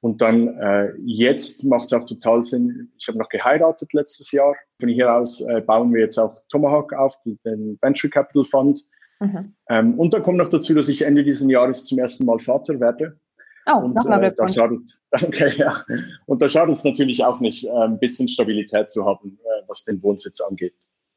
[0.00, 2.92] Und dann äh, jetzt macht es auch total Sinn.
[2.98, 4.54] Ich habe noch geheiratet letztes Jahr.
[4.80, 8.84] Von hier aus äh, bauen wir jetzt auch Tomahawk auf, den Venture Capital Fund.
[9.20, 9.54] Mhm.
[9.68, 12.78] Ähm, und dann kommt noch dazu, dass ich Ende dieses Jahres zum ersten Mal Vater
[12.78, 13.18] werde.
[13.66, 14.80] Oh, nochmal äh, da schadet,
[15.10, 15.84] danke, ja.
[16.26, 19.84] Und da schadet es natürlich auch nicht, äh, ein bisschen Stabilität zu haben, äh, was
[19.84, 20.74] den Wohnsitz angeht.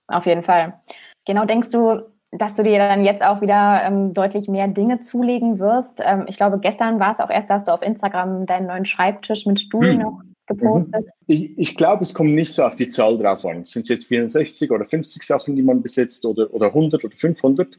[0.07, 0.81] Auf jeden Fall.
[1.25, 5.59] Genau, denkst du, dass du dir dann jetzt auch wieder ähm, deutlich mehr Dinge zulegen
[5.59, 6.01] wirst.
[6.05, 9.45] Ähm, ich glaube, gestern war es auch erst, dass du auf Instagram deinen neuen Schreibtisch
[9.45, 9.99] mit Stuhl hm.
[9.99, 11.09] noch gepostet.
[11.27, 13.63] Ich, ich glaube, es kommt nicht so auf die Zahl drauf an.
[13.63, 17.77] Sind es jetzt 64 oder 50 Sachen, die man besitzt oder, oder 100 oder 500?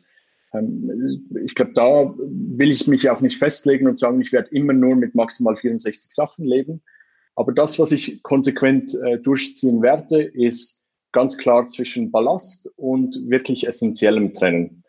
[0.55, 4.73] ähm, ich glaube, da will ich mich auch nicht festlegen und sagen, ich werde immer
[4.73, 6.83] nur mit maximal 64 Sachen leben.
[7.35, 10.82] Aber das, was ich konsequent äh, durchziehen werde, ist
[11.13, 14.83] ganz klar zwischen Ballast und wirklich essentiellem trennen.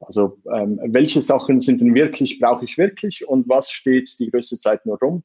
[0.00, 4.58] Also ähm, welche Sachen sind denn wirklich, brauche ich wirklich und was steht die größte
[4.58, 5.24] Zeit nur rum?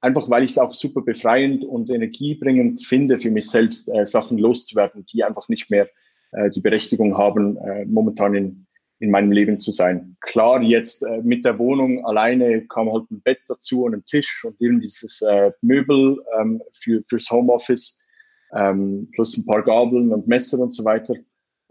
[0.00, 4.38] Einfach weil ich es auch super befreiend und energiebringend finde, für mich selbst äh, Sachen
[4.38, 5.88] loszuwerden, die einfach nicht mehr
[6.32, 8.66] äh, die Berechtigung haben, äh, momentan in,
[9.00, 10.16] in meinem Leben zu sein.
[10.20, 14.44] Klar, jetzt äh, mit der Wohnung alleine kam halt ein Bett dazu und ein Tisch
[14.44, 18.04] und eben dieses äh, Möbel ähm, für, fürs Homeoffice,
[18.54, 21.14] ähm, plus ein paar Gabeln und Messer und so weiter.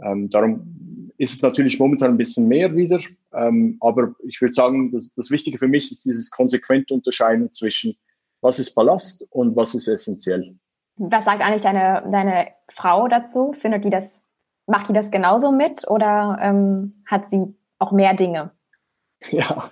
[0.04, 3.00] Ähm, darum ist es natürlich momentan ein bisschen mehr wieder.
[3.34, 7.96] Ähm, aber ich würde sagen, das, das Wichtige für mich ist dieses konsequente Unterscheiden zwischen
[8.42, 10.56] was ist Ballast und was ist essentiell.
[10.98, 13.54] Was sagt eigentlich deine, deine Frau dazu?
[13.54, 14.20] Findet die das
[14.68, 18.52] Macht die das genauso mit oder ähm, hat sie auch mehr Dinge?
[19.32, 19.72] Ja,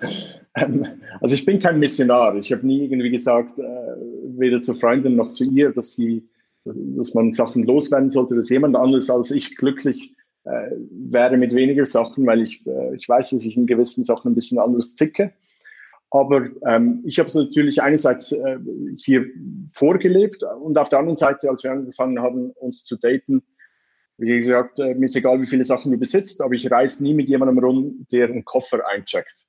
[0.56, 0.88] ähm,
[1.22, 2.36] also ich bin kein Missionar.
[2.36, 3.64] Ich habe nie irgendwie gesagt, äh,
[4.40, 6.28] weder zu Freunden noch zu ihr, dass sie,
[6.66, 11.86] dass man Sachen loswerden sollte, dass jemand anderes als ich glücklich äh, wäre mit weniger
[11.86, 15.34] Sachen, weil ich, äh, ich weiß, dass ich in gewissen Sachen ein bisschen anders ticke.
[16.12, 18.58] Aber ähm, ich habe es natürlich einerseits äh,
[19.04, 19.26] hier
[19.72, 23.44] vorgelebt und auf der anderen Seite, als wir angefangen haben, uns zu daten,
[24.18, 27.14] wie gesagt, äh, mir ist egal, wie viele Sachen du besitzt, aber ich reise nie
[27.14, 29.46] mit jemandem rum, der einen Koffer eincheckt.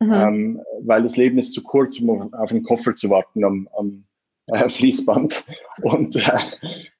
[0.00, 0.12] Mhm.
[0.12, 4.04] Ähm, weil das Leben ist zu kurz, um auf einen Koffer zu warten am, am
[4.46, 5.46] äh, Fließband.
[5.82, 6.38] Und äh,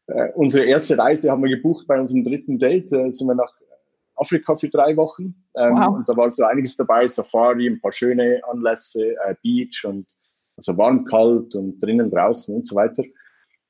[0.09, 2.93] äh, unsere erste Reise haben wir gebucht bei unserem dritten Date.
[2.93, 3.53] Äh, sind wir nach
[4.15, 5.35] Afrika für drei Wochen.
[5.57, 5.97] Ähm, wow.
[5.97, 10.07] Und da war so einiges dabei: Safari, ein paar schöne Anlässe, äh, Beach und
[10.57, 13.05] also warm, kalt und drinnen, draußen und so weiter.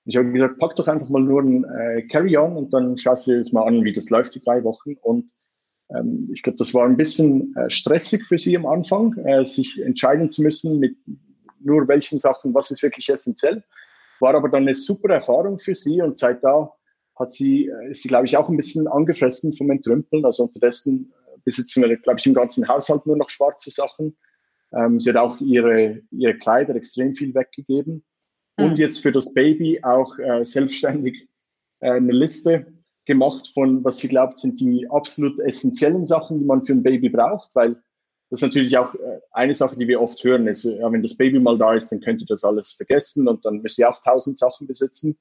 [0.05, 3.33] Ich habe gesagt, pack doch einfach mal nur ein äh, Carry-On und dann schaust du
[3.33, 4.95] dir das mal an, wie das läuft, die drei Wochen.
[5.03, 5.33] Und
[5.91, 10.43] ähm, ich glaube, das war ein bisschen stressig für sie am Anfang, sich entscheiden zu
[10.43, 10.97] müssen, mit
[11.66, 13.62] nur welchen Sachen, was ist wirklich essentiell.
[14.20, 16.72] War aber dann eine super Erfahrung für sie und seit da
[17.16, 20.24] hat sie, äh, ist sie, glaube ich, auch ein bisschen angefressen vom Entrümpeln.
[20.24, 24.16] Also unterdessen äh, besitzen wir, glaube ich, im ganzen Haushalt nur noch schwarze Sachen.
[24.72, 28.05] Ähm, sie hat auch ihre, ihre Kleider extrem viel weggegeben
[28.57, 28.76] und mhm.
[28.76, 31.29] jetzt für das Baby auch äh, selbstständig
[31.81, 32.66] äh, eine Liste
[33.05, 37.09] gemacht von, was sie glaubt, sind die absolut essentiellen Sachen, die man für ein Baby
[37.09, 37.76] braucht, weil
[38.31, 41.17] das ist natürlich auch äh, eine Sache, die wir oft hören, ist, ja, wenn das
[41.17, 44.01] Baby mal da ist, dann könnt ihr das alles vergessen und dann müsst ihr auch
[44.03, 45.17] tausend Sachen besitzen.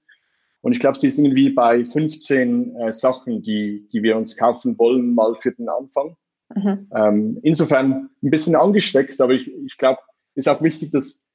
[0.62, 4.78] Und ich glaube, sie ist irgendwie bei 15 äh, Sachen, die, die wir uns kaufen
[4.80, 6.18] wollen, mal für den Anfang.
[6.56, 6.88] Mhm.
[6.96, 10.00] Ähm, insofern ein bisschen angesteckt, aber ich, ich glaube,
[10.34, 11.30] ist auch wichtig, dass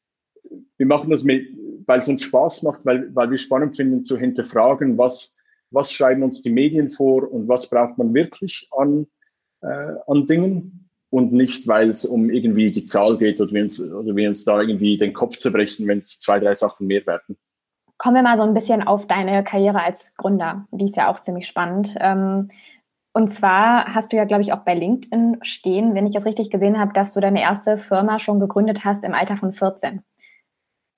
[0.77, 1.47] wir machen das mit,
[1.87, 5.39] weil es uns Spaß macht, weil, weil wir spannend finden zu hinterfragen, was,
[5.71, 9.07] was schreiben uns die Medien vor und was braucht man wirklich an,
[9.63, 10.80] äh, an Dingen
[11.11, 14.45] und nicht, weil es um irgendwie die Zahl geht oder wir uns, oder wir uns
[14.45, 17.37] da irgendwie den Kopf zerbrechen, wenn es zwei, drei Sachen mehr werden.
[17.99, 20.67] Kommen wir mal so ein bisschen auf deine Karriere als Gründer.
[20.71, 21.95] Die ist ja auch ziemlich spannend.
[21.99, 22.49] Ähm,
[23.13, 26.51] und zwar hast du ja, glaube ich, auch bei LinkedIn stehen, wenn ich das richtig
[26.51, 30.03] gesehen habe, dass du deine erste Firma schon gegründet hast im Alter von 14.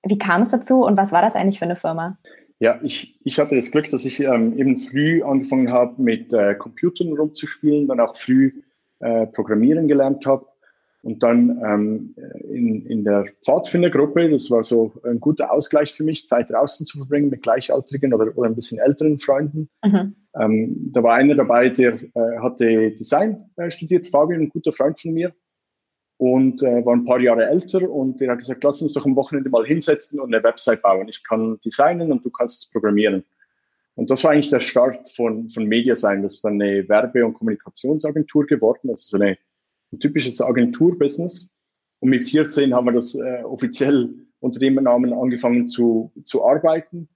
[0.03, 2.17] Wie kam es dazu und was war das eigentlich für eine Firma?
[2.59, 6.53] Ja, ich, ich hatte das Glück, dass ich ähm, eben früh angefangen habe, mit äh,
[6.55, 8.53] Computern rumzuspielen, dann auch früh
[9.03, 10.45] äh, Programmieren gelernt habe
[11.03, 12.15] und dann ähm,
[12.49, 16.97] in, in der Pfadfindergruppe, das war so ein guter Ausgleich für mich, Zeit draußen zu
[16.97, 19.69] verbringen mit Gleichaltrigen oder, oder ein bisschen älteren Freunden.
[19.83, 20.15] Mhm.
[20.39, 24.99] Ähm, da war einer dabei, der äh, hatte Design äh, studiert, Fabian, ein guter Freund
[24.99, 25.33] von mir
[26.17, 29.17] und äh, war ein paar Jahre älter und der hat gesagt, lass uns doch am
[29.17, 31.09] Wochenende mal hinsetzen und eine Website bauen.
[31.09, 33.25] Ich kann designen und du kannst es programmieren.
[33.95, 36.23] Und das war eigentlich der Start von, von Mediasign.
[36.23, 39.37] Das ist dann eine Werbe- und Kommunikationsagentur geworden, also so eine,
[39.91, 41.55] ein typisches Agenturbusiness.
[41.99, 47.07] Und mit 14 haben wir das äh, offiziell unter dem Namen angefangen zu, zu arbeiten.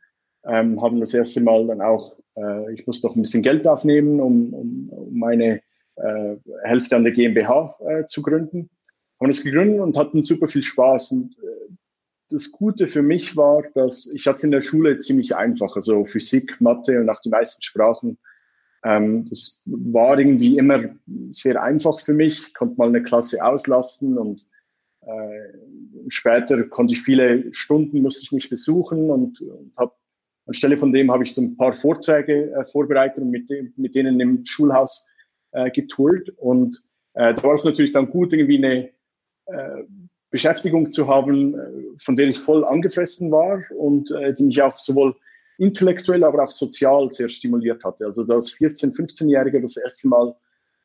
[0.46, 4.20] Ähm, haben das erste Mal dann auch, äh, ich musste noch ein bisschen Geld aufnehmen,
[4.22, 5.62] um, um, um meine
[5.96, 8.70] äh, Hälfte an der GmbH äh, zu gründen
[9.20, 11.12] haben das gegründet und hatten super viel Spaß.
[11.12, 11.74] Und äh,
[12.30, 16.06] das Gute für mich war, dass ich hatte es in der Schule ziemlich einfach, also
[16.06, 18.18] Physik, Mathe und auch die meisten Sprachen.
[18.84, 20.84] Ähm, das war irgendwie immer
[21.30, 22.48] sehr einfach für mich.
[22.48, 24.46] Ich konnte mal eine Klasse auslasten und
[25.02, 29.94] äh, später konnte ich viele Stunden musste ich nicht besuchen und, und habe
[30.46, 33.96] anstelle von dem habe ich so ein paar Vorträge äh, vorbereitet und mit, dem, mit
[33.96, 35.10] denen im Schulhaus
[35.52, 38.90] äh, getourt und äh, da war es natürlich dann gut, irgendwie eine
[39.46, 39.84] äh,
[40.30, 44.78] Beschäftigung zu haben, äh, von der ich voll angefressen war und äh, die mich auch
[44.78, 45.16] sowohl
[45.58, 48.06] intellektuell, aber auch sozial sehr stimuliert hatte.
[48.06, 50.36] Also als 14-, 15-Jähriger das erste Mal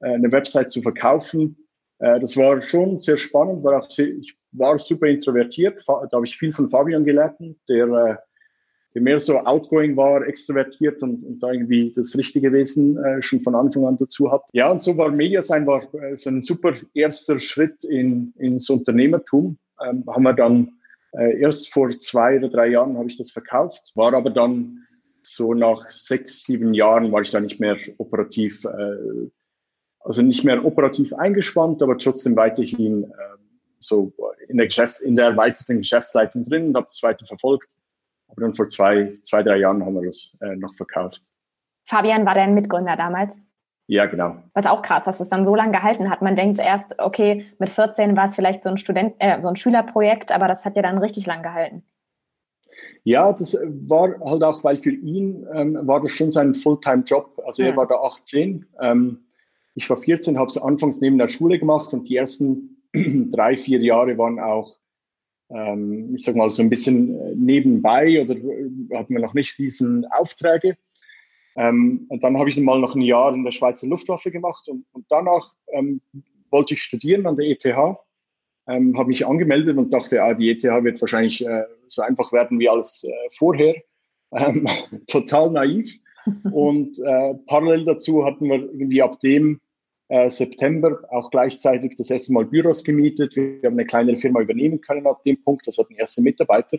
[0.01, 1.57] äh, eine Website zu verkaufen.
[1.99, 5.83] Äh, das war schon sehr spannend, weil auch sehr, ich war super introvertiert.
[5.87, 7.37] Da habe ich viel von Fabian gelernt,
[7.69, 8.17] der, äh,
[8.95, 13.41] der mehr so outgoing war, extrovertiert und, und da irgendwie das richtige Wesen äh, schon
[13.41, 14.43] von Anfang an dazu hat.
[14.53, 19.59] Ja, und so war Mediasign war äh, so ein super erster Schritt in, ins Unternehmertum.
[19.85, 20.73] Ähm, haben wir dann
[21.13, 24.79] äh, erst vor zwei oder drei Jahren habe ich das verkauft, war aber dann
[25.23, 29.31] so nach sechs, sieben Jahren war ich da nicht mehr operativ, äh,
[30.01, 33.09] also nicht mehr operativ eingespannt, aber trotzdem weiterhin äh,
[33.79, 34.13] so
[34.49, 37.69] in der, Geschäft, in der erweiterten Geschäftsleitung drin und habe das weiter verfolgt.
[38.33, 41.23] Aber dann vor zwei, zwei, drei Jahren haben wir das äh, noch verkauft.
[41.85, 43.43] Fabian war dein Mitgründer damals?
[43.87, 44.37] Ja, genau.
[44.55, 46.23] Was auch krass, dass es dann so lange gehalten hat.
[46.23, 49.57] Man denkt erst, okay, mit 14 war es vielleicht so ein Student, äh, so ein
[49.57, 51.83] Schülerprojekt, aber das hat ja dann richtig lang gehalten.
[53.05, 57.43] Ja, das war halt auch, weil für ihn ähm, war das schon sein Fulltime-Job.
[57.45, 57.71] Also ja.
[57.71, 58.65] er war da 18.
[58.81, 59.27] Ähm,
[59.75, 62.83] ich war 14, habe es anfangs neben der Schule gemacht und die ersten
[63.31, 64.77] drei, vier Jahre waren auch,
[65.55, 69.59] ähm, ich sag mal, so ein bisschen äh, nebenbei oder äh, hatten wir noch nicht
[69.59, 70.77] diesen Aufträge.
[71.57, 74.87] Ähm, und dann habe ich mal noch ein Jahr in der Schweizer Luftwaffe gemacht und,
[74.93, 76.01] und danach ähm,
[76.51, 77.65] wollte ich studieren an der ETH,
[78.69, 82.59] ähm, habe mich angemeldet und dachte, ah, die ETH wird wahrscheinlich äh, so einfach werden
[82.59, 83.75] wie alles äh, vorher.
[84.33, 84.67] Ähm,
[85.07, 85.99] total naiv.
[86.53, 89.61] Und äh, parallel dazu hatten wir irgendwie ab dem
[90.13, 93.35] äh, September auch gleichzeitig das erste Mal Büros gemietet.
[93.35, 95.67] Wir haben eine kleinere Firma übernehmen können ab dem Punkt.
[95.67, 96.77] Das hatten erste Mitarbeiter.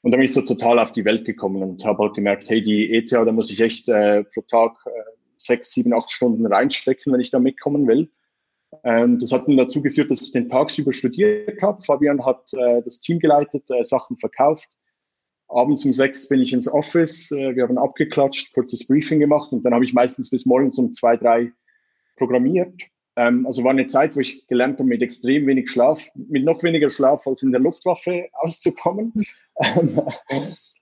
[0.00, 2.62] Und dann bin ich so total auf die Welt gekommen und habe halt gemerkt, hey,
[2.62, 4.90] die ETH, da muss ich echt äh, pro Tag äh,
[5.36, 8.10] sechs, sieben, acht Stunden reinstecken, wenn ich da mitkommen will.
[8.82, 11.82] Ähm, das hat dann dazu geführt, dass ich den tagsüber studiert habe.
[11.82, 14.70] Fabian hat äh, das Team geleitet, äh, Sachen verkauft.
[15.48, 19.64] Abends um sechs bin ich ins Office, äh, wir haben abgeklatscht, kurzes Briefing gemacht und
[19.64, 21.52] dann habe ich meistens bis morgens um zwei, drei
[22.18, 22.74] programmiert.
[23.16, 26.62] Ähm, also war eine Zeit, wo ich gelernt habe, mit extrem wenig Schlaf, mit noch
[26.62, 29.12] weniger Schlaf als in der Luftwaffe auszukommen.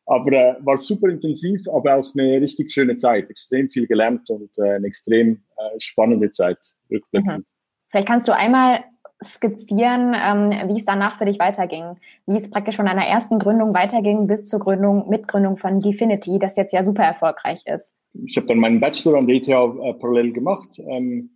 [0.07, 3.31] aber äh, war super intensiv, aber auch eine richtig schöne Zeit.
[3.31, 6.59] Extrem viel gelernt und äh, eine extrem äh, spannende Zeit,
[6.91, 7.39] rückblickend.
[7.39, 7.47] Mhm.
[7.91, 8.85] Vielleicht kannst du einmal
[9.25, 11.97] skizzieren, ähm, wie es danach für dich weiterging.
[12.27, 16.57] Wie es praktisch von deiner ersten Gründung weiterging bis zur Gründung, Mitgründung von Definity, das
[16.57, 17.95] jetzt ja super erfolgreich ist.
[18.25, 20.79] Ich habe dann meinen Bachelor an der ETH äh, parallel gemacht.
[20.79, 21.31] Ähm,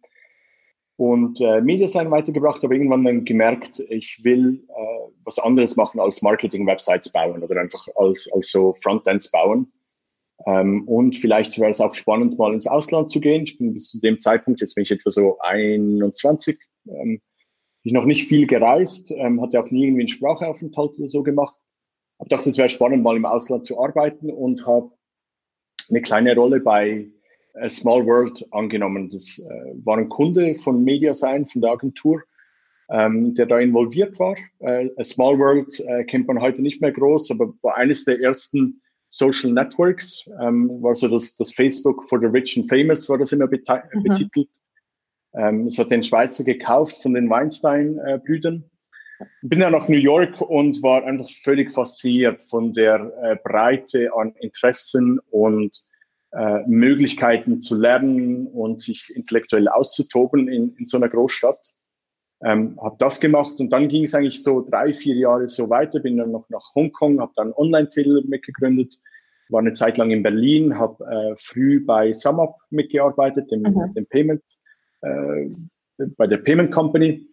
[1.00, 6.20] und äh, Mediasign weitergebracht, aber irgendwann dann gemerkt, ich will äh, was anderes machen als
[6.20, 9.72] Marketing-Websites bauen oder einfach als, als so Frontends bauen.
[10.46, 13.44] Ähm, und vielleicht wäre es auch spannend, mal ins Ausland zu gehen.
[13.44, 17.22] Ich bin bis zu dem Zeitpunkt, jetzt bin ich etwa so 21, ähm,
[17.82, 21.58] ich noch nicht viel gereist, ähm, hatte auch nie irgendwie einen Sprachaufenthalt oder so gemacht.
[22.18, 24.90] Hab gedacht, es wäre spannend, mal im Ausland zu arbeiten und habe
[25.90, 27.06] eine kleine Rolle bei
[27.54, 29.10] A Small World angenommen.
[29.10, 32.22] Das äh, war ein Kunde von Mediasign, von der Agentur,
[32.90, 34.36] ähm, der da involviert war.
[34.60, 38.20] Äh, A Small World äh, kennt man heute nicht mehr groß, aber war eines der
[38.20, 43.18] ersten Social Networks, ähm, war so das, das Facebook for the Rich and Famous, war
[43.18, 44.02] das immer mhm.
[44.04, 44.48] betitelt.
[45.34, 48.69] Ähm, es hat den Schweizer gekauft von den Weinstein-Brüdern.
[49.42, 54.34] Bin dann nach New York und war einfach völlig fasziniert von der äh, Breite an
[54.40, 55.82] Interessen und
[56.32, 61.58] äh, Möglichkeiten zu lernen und sich intellektuell auszutoben in, in so einer Großstadt.
[62.42, 66.00] Ähm, habe das gemacht und dann ging es eigentlich so drei, vier Jahre so weiter.
[66.00, 68.98] Bin dann noch nach Hongkong, habe dann Online-Titel mitgegründet,
[69.50, 73.92] war eine Zeit lang in Berlin, habe äh, früh bei SumUp mitgearbeitet, dem, mhm.
[73.94, 74.42] dem Payment,
[75.02, 75.50] äh,
[76.16, 77.26] bei der Payment Company.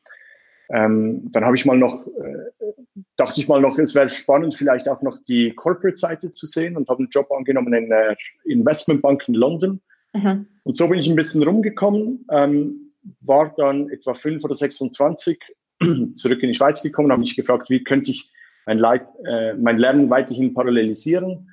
[0.70, 2.74] Ähm, dann habe ich mal noch, äh,
[3.16, 6.90] dachte ich mal noch, es wäre spannend, vielleicht auch noch die Corporate-Seite zu sehen und
[6.90, 9.82] habe einen Job angenommen in der Investmentbank in London.
[10.14, 10.48] Mhm.
[10.64, 15.40] Und so bin ich ein bisschen rumgekommen, ähm, war dann etwa fünf oder 26
[16.16, 18.32] zurück in die Schweiz gekommen, habe mich gefragt, wie könnte ich
[18.66, 21.50] mein, Leit, äh, mein Lernen weiterhin parallelisieren.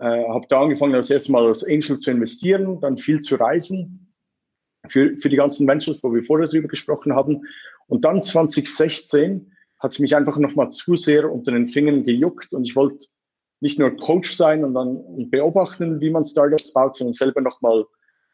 [0.00, 4.12] Äh, habe da angefangen, das erste Mal als Angel zu investieren, dann viel zu reisen
[4.88, 7.42] für, für die ganzen Ventures, wo wir vorher drüber gesprochen haben
[7.88, 12.64] und dann 2016 hat es mich einfach nochmal zu sehr unter den Fingern gejuckt und
[12.64, 13.06] ich wollte
[13.60, 17.84] nicht nur Coach sein und dann beobachten, wie man Startups baut, sondern selber nochmal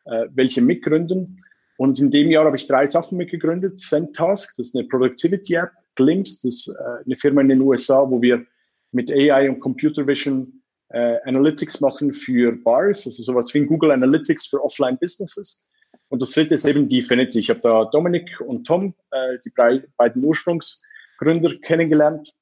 [0.04, 1.42] äh, welche mitgründen.
[1.76, 3.78] Und in dem Jahr habe ich drei Sachen mitgegründet.
[3.78, 5.70] Zentask, das ist eine Productivity App.
[5.96, 8.44] Glimpse, das ist äh, eine Firma in den USA, wo wir
[8.92, 14.46] mit AI und Computer Vision äh, Analytics machen für Bars, also sowas wie Google Analytics
[14.46, 15.68] für Offline Businesses.
[16.14, 17.40] Und das dritte ist eben Definity.
[17.40, 22.32] Ich habe da Dominik und Tom, äh, die beiden Ursprungsgründer, kennengelernt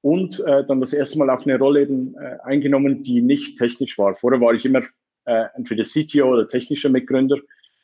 [0.00, 3.96] und äh, dann das erste Mal auch eine Rolle eben, äh, eingenommen, die nicht technisch
[3.98, 4.16] war.
[4.16, 4.82] Vorher war ich immer
[5.26, 7.36] äh, entweder CTO oder technischer Mitgründer.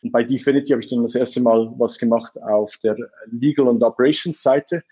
[0.03, 2.97] Und bei Definity habe ich dann das erste Mal was gemacht auf der
[3.31, 4.83] Legal und Operations Seite,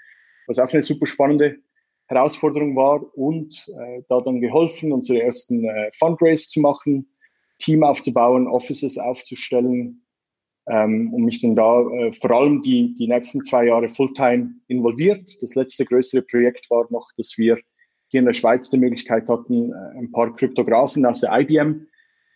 [0.46, 1.56] was auch eine super spannende
[2.06, 7.12] Herausforderung war und äh, da dann geholfen, unsere ersten äh, Fundraise zu machen,
[7.58, 10.04] Team aufzubauen, Offices aufzustellen,
[10.70, 15.42] ähm, und mich dann da äh, vor allem die, die nächsten zwei Jahre Fulltime involviert.
[15.42, 17.58] Das letzte größere Projekt war noch, dass wir
[18.08, 21.86] hier in der Schweiz die Möglichkeit hatten, äh, ein paar Kryptografen aus der IBM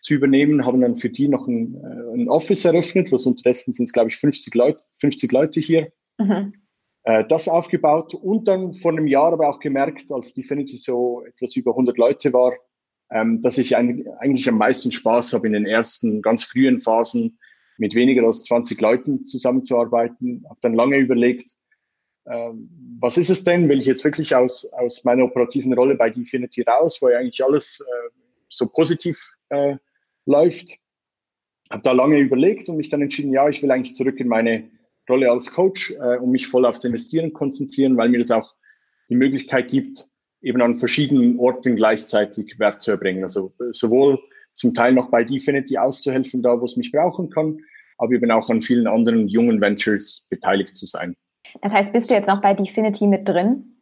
[0.01, 3.85] zu übernehmen, haben dann für die noch ein, äh, ein Office eröffnet, was unterdessen sind
[3.85, 5.91] es, glaube ich, 50 Leute, 50 Leute hier.
[6.17, 6.53] Mhm.
[7.03, 11.55] Äh, das aufgebaut und dann vor einem Jahr aber auch gemerkt, als Definity so etwas
[11.55, 12.53] über 100 Leute war,
[13.11, 17.37] ähm, dass ich eigentlich am meisten Spaß habe in den ersten ganz frühen Phasen
[17.77, 20.45] mit weniger als 20 Leuten zusammenzuarbeiten.
[20.49, 21.51] Habe dann lange überlegt,
[22.25, 22.49] äh,
[22.99, 23.69] was ist es denn?
[23.69, 27.43] Will ich jetzt wirklich aus, aus meiner operativen Rolle bei Definity raus, wo ja eigentlich
[27.43, 28.09] alles äh,
[28.49, 29.75] so positiv äh,
[30.25, 30.77] läuft?
[31.69, 34.69] Habe da lange überlegt und mich dann entschieden, ja, ich will eigentlich zurück in meine
[35.09, 38.55] Rolle als Coach äh, und mich voll aufs Investieren konzentrieren, weil mir das auch
[39.09, 40.09] die Möglichkeit gibt,
[40.41, 43.23] eben an verschiedenen Orten gleichzeitig Wert zu erbringen.
[43.23, 44.19] Also sowohl
[44.53, 47.57] zum Teil noch bei Definity auszuhelfen, da wo es mich brauchen kann,
[47.97, 51.15] aber eben auch an vielen anderen jungen Ventures beteiligt zu sein.
[51.61, 53.73] Das heißt, bist du jetzt noch bei Definity mit drin?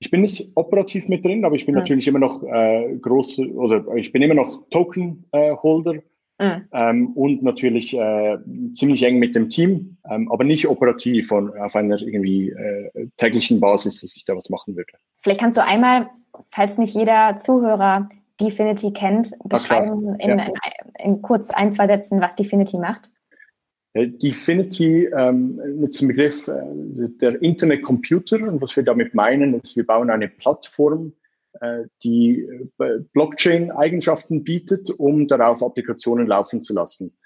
[0.00, 1.80] Ich bin nicht operativ mit drin, aber ich bin mhm.
[1.80, 5.94] natürlich immer noch äh, große oder ich bin immer noch Token-Holder
[6.38, 6.68] äh, mhm.
[6.72, 8.38] ähm, und natürlich äh,
[8.74, 13.58] ziemlich eng mit dem Team, ähm, aber nicht operativ von, auf einer irgendwie äh, täglichen
[13.58, 14.92] Basis, dass ich da was machen würde.
[15.22, 16.08] Vielleicht kannst du einmal,
[16.52, 18.08] falls nicht jeder Zuhörer
[18.40, 20.46] Definity kennt, beschreiben in, ja.
[20.46, 20.52] in,
[20.98, 23.10] in, kurz ein, zwei Sätzen, was Definity macht?
[23.94, 26.62] Definity ähm, mit dem Begriff äh,
[27.20, 31.12] der Internet Computer und was wir damit meinen, ist, wir bauen eine Plattform,
[31.60, 32.46] äh, die
[32.78, 37.16] äh, Blockchain-Eigenschaften bietet, um darauf Applikationen laufen zu lassen.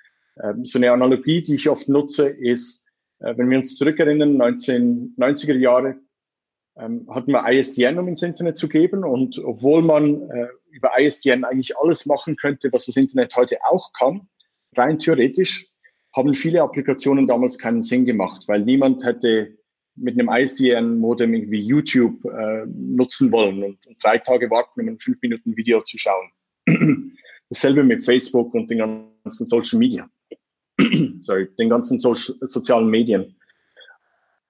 [0.43, 5.59] Ähm, so eine Analogie, die ich oft nutze, ist, äh, wenn wir uns zurückerinnern, 1990er
[5.59, 5.97] Jahre
[6.77, 9.05] ähm, hatten wir ISDN, um ins Internet zu geben.
[9.05, 13.93] Und obwohl man äh, über ISDN eigentlich alles machen könnte, was das Internet heute auch
[13.93, 14.29] kann,
[14.77, 15.69] rein theoretisch,
[16.15, 19.57] haben viele Applikationen damals keinen Sinn gemacht, weil niemand hätte
[19.95, 24.99] mit einem ISDN-Modem irgendwie YouTube äh, nutzen wollen und, und, drei Tage warten, um ein
[24.99, 26.31] fünf Minuten Video zu schauen.
[27.51, 30.09] Dasselbe mit Facebook und den ganzen Social Media.
[31.19, 33.37] Sorry, den ganzen so sozialen Medien.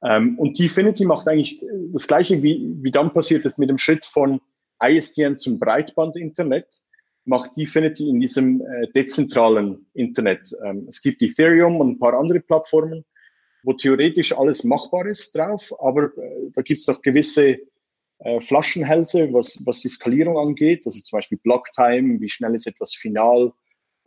[0.04, 1.62] Ähm, und Definity macht eigentlich
[1.92, 4.40] das Gleiche, wie, wie dann passiert ist mit dem Schritt von
[4.82, 6.66] ISDN zum Breitband-Internet,
[7.24, 10.50] macht Definity in diesem äh, dezentralen Internet.
[10.64, 13.04] Ähm, es gibt Ethereum und ein paar andere Plattformen,
[13.62, 17.58] wo theoretisch alles machbar ist drauf, aber äh, da gibt es noch gewisse
[18.18, 22.92] äh, Flaschenhälse, was, was die Skalierung angeht, also zum Beispiel Blocktime, wie schnell ist etwas
[22.92, 23.52] final,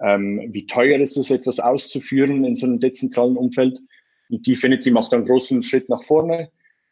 [0.01, 3.79] ähm, wie teuer ist es, etwas auszuführen in so einem dezentralen Umfeld.
[4.29, 6.49] Und Definity macht einen großen Schritt nach vorne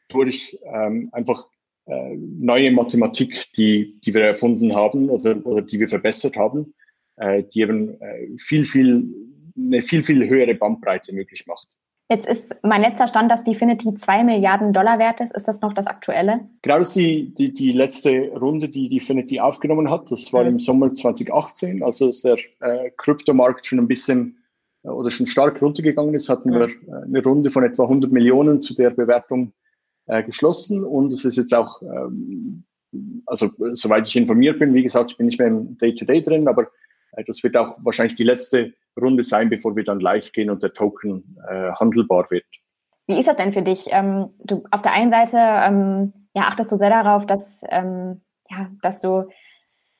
[0.09, 1.47] durch ähm, einfach
[1.85, 6.73] äh, neue Mathematik, die, die wir erfunden haben oder, oder die wir verbessert haben,
[7.17, 9.05] äh, die eben äh, viel, viel,
[9.57, 11.67] eine viel, viel höhere Bandbreite möglich macht.
[12.09, 15.33] Jetzt ist mein letzter Stand, dass Definity 2 Milliarden Dollar wert ist.
[15.35, 16.41] Ist das noch das aktuelle?
[16.61, 20.11] Genau, das ist die, die, die letzte Runde, die Definity aufgenommen hat.
[20.11, 20.49] Das war mhm.
[20.49, 21.81] im Sommer 2018.
[21.81, 24.37] Also ist der äh, Kryptomarkt schon ein bisschen
[24.83, 28.75] oder schon stark runtergegangen ist, hatten wir äh, eine Runde von etwa 100 Millionen zu
[28.75, 29.53] der Bewertung
[30.07, 32.65] äh, geschlossen und es ist jetzt auch, ähm,
[33.25, 36.47] also soweit ich informiert bin, wie gesagt, ich bin nicht mehr im Day-to-Day -Day drin,
[36.47, 36.67] aber
[37.13, 40.61] äh, das wird auch wahrscheinlich die letzte Runde sein, bevor wir dann live gehen und
[40.61, 42.45] der Token äh, handelbar wird.
[43.07, 43.87] Wie ist das denn für dich?
[43.89, 48.69] Ähm, du auf der einen Seite ähm, ja, achtest du sehr darauf, dass, ähm, ja,
[48.81, 49.29] dass du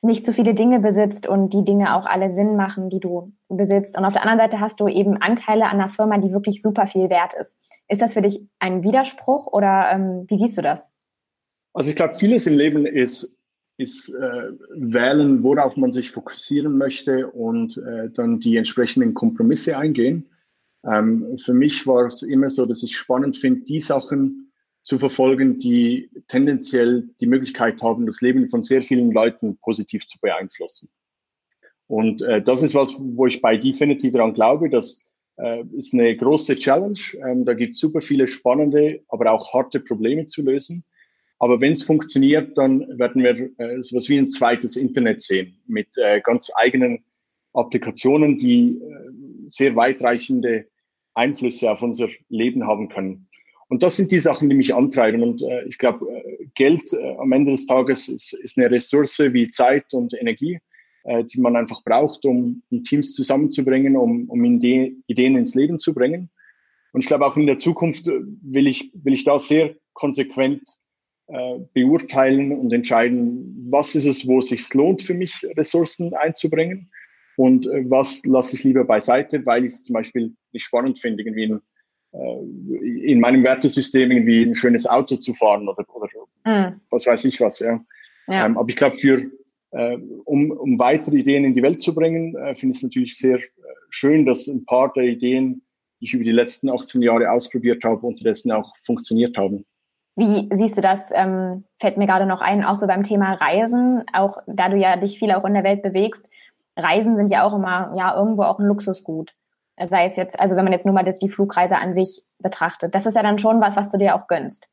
[0.04, 3.96] nicht zu viele Dinge besitzt und die Dinge auch alle Sinn machen, die du besitzt.
[3.96, 6.86] Und auf der anderen Seite hast du eben Anteile an einer Firma, die wirklich super
[6.86, 7.58] viel wert ist.
[7.88, 10.90] Ist das für dich ein Widerspruch oder ähm, wie siehst du das?
[11.72, 13.40] Also ich glaube, vieles im Leben ist,
[13.78, 20.28] ist äh, wählen, worauf man sich fokussieren möchte und äh, dann die entsprechenden Kompromisse eingehen.
[20.86, 24.43] Ähm, für mich war es immer so, dass ich spannend finde, die Sachen,
[24.84, 30.18] zu verfolgen, die tendenziell die Möglichkeit haben, das Leben von sehr vielen Leuten positiv zu
[30.20, 30.90] beeinflussen.
[31.86, 36.14] Und äh, das ist was, wo ich bei Definity daran glaube, das äh, ist eine
[36.14, 36.98] große Challenge.
[37.26, 40.84] Ähm, da gibt es super viele spannende, aber auch harte Probleme zu lösen.
[41.38, 45.88] Aber wenn es funktioniert, dann werden wir äh, sowas wie ein zweites Internet sehen mit
[45.96, 47.04] äh, ganz eigenen
[47.54, 49.10] Applikationen, die äh,
[49.48, 50.68] sehr weitreichende
[51.14, 53.28] Einflüsse auf unser Leben haben können.
[53.68, 55.22] Und das sind die Sachen, die mich antreiben.
[55.22, 59.18] Und äh, ich glaube, äh, Geld äh, am Ende des Tages ist, ist, eine Ressource
[59.32, 60.58] wie Zeit und Energie.
[61.04, 65.02] äh, die man einfach braucht, um, um Teams zusammenzubringen, um, um Ideen
[65.36, 66.30] ins Leben zu bringen.
[66.92, 70.62] Und ich glaube, auch in der Zukunft will ich, will ich da sehr konsequent
[71.26, 76.90] äh, beurteilen und entscheiden, was ist es, wo es sich lohnt für mich, Ressourcen einzubringen
[77.36, 81.22] und äh, was lasse ich lieber beiseite, weil ich es zum Beispiel nicht spannend finde,
[81.22, 81.60] irgendwie in, äh,
[82.14, 86.08] in meinem Wertesystem irgendwie ein schönes Auto zu fahren oder, oder
[86.44, 86.80] mhm.
[86.90, 87.58] was weiß ich was.
[87.58, 87.80] Ja.
[88.28, 88.46] ja.
[88.46, 89.30] Ähm, aber ich glaube, für
[89.74, 93.18] äh, um, um weitere Ideen in die Welt zu bringen, äh, finde ich es natürlich
[93.18, 93.42] sehr äh,
[93.90, 95.62] schön, dass ein paar der Ideen,
[96.00, 99.64] die ich über die letzten 18 Jahre ausprobiert habe, unterdessen auch funktioniert haben.
[100.16, 101.10] Wie siehst du das?
[101.12, 104.96] Ähm, fällt mir gerade noch ein, auch so beim Thema Reisen, auch da du ja
[104.96, 106.24] dich viel auch in der Welt bewegst.
[106.76, 109.34] Reisen sind ja auch immer ja irgendwo auch ein Luxusgut.
[109.76, 113.06] Sei es jetzt, also wenn man jetzt nur mal die Flugreise an sich betrachtet, das
[113.06, 114.68] ist ja dann schon was, was du dir auch gönnst.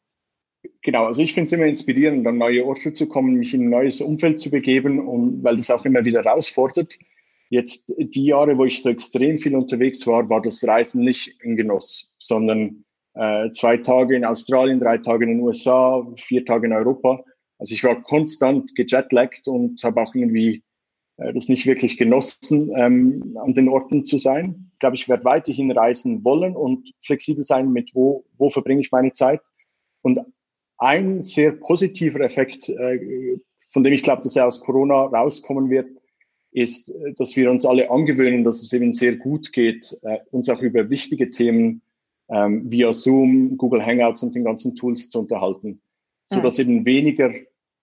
[0.83, 3.69] Genau, also ich finde es immer inspirierend, an neue Orte zu kommen, mich in ein
[3.69, 6.97] neues Umfeld zu begeben, und, weil das auch immer wieder herausfordert.
[7.49, 11.57] Jetzt die Jahre, wo ich so extrem viel unterwegs war, war das Reisen nicht ein
[11.57, 12.85] Genuss, sondern
[13.15, 17.23] äh, zwei Tage in Australien, drei Tage in den USA, vier Tage in Europa.
[17.59, 20.63] Also ich war konstant gejetlaggt und habe auch irgendwie
[21.33, 24.71] das nicht wirklich genossen, ähm, an den Orten zu sein.
[24.73, 28.91] Ich glaube, ich werde weiterhin reisen wollen und flexibel sein mit, wo, wo verbringe ich
[28.91, 29.41] meine Zeit.
[30.01, 30.19] Und
[30.77, 33.37] ein sehr positiver Effekt, äh,
[33.69, 35.87] von dem ich glaube, dass er aus Corona rauskommen wird,
[36.51, 40.49] ist, äh, dass wir uns alle angewöhnen, dass es eben sehr gut geht, äh, uns
[40.49, 41.81] auch über wichtige Themen
[42.29, 45.81] ähm, via Zoom, Google Hangouts und den ganzen Tools zu unterhalten,
[46.25, 47.31] so dass eben weniger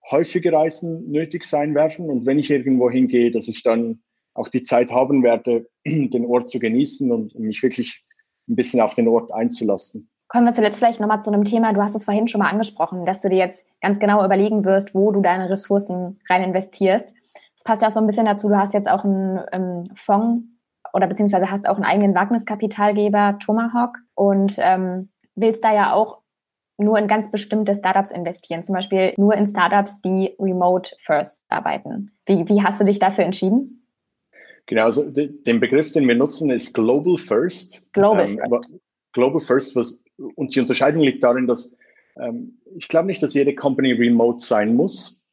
[0.09, 4.01] häufige Reisen nötig sein werden und wenn ich irgendwo hingehe, dass ich dann
[4.33, 8.03] auch die Zeit haben werde, den Ort zu genießen und mich wirklich
[8.47, 10.09] ein bisschen auf den Ort einzulassen.
[10.27, 13.05] Kommen wir zuletzt vielleicht nochmal zu einem Thema, du hast es vorhin schon mal angesprochen,
[13.05, 17.13] dass du dir jetzt ganz genau überlegen wirst, wo du deine Ressourcen rein investierst.
[17.55, 20.45] Das passt ja auch so ein bisschen dazu, du hast jetzt auch einen ähm, Fonds
[20.93, 26.18] oder beziehungsweise hast auch einen eigenen Wagniskapitalgeber, Tomahawk, und ähm, willst da ja auch
[26.79, 32.11] nur in ganz bestimmte Startups investieren, zum Beispiel nur in Startups, die remote first arbeiten.
[32.25, 33.85] Wie, wie hast du dich dafür entschieden?
[34.65, 37.91] Genau, also den Begriff, den wir nutzen, ist Global First.
[37.93, 38.69] Global ähm, First.
[39.13, 40.03] Global First, was,
[40.35, 41.79] und die Unterscheidung liegt darin, dass
[42.19, 45.25] ähm, ich glaube nicht, dass jede Company remote sein muss,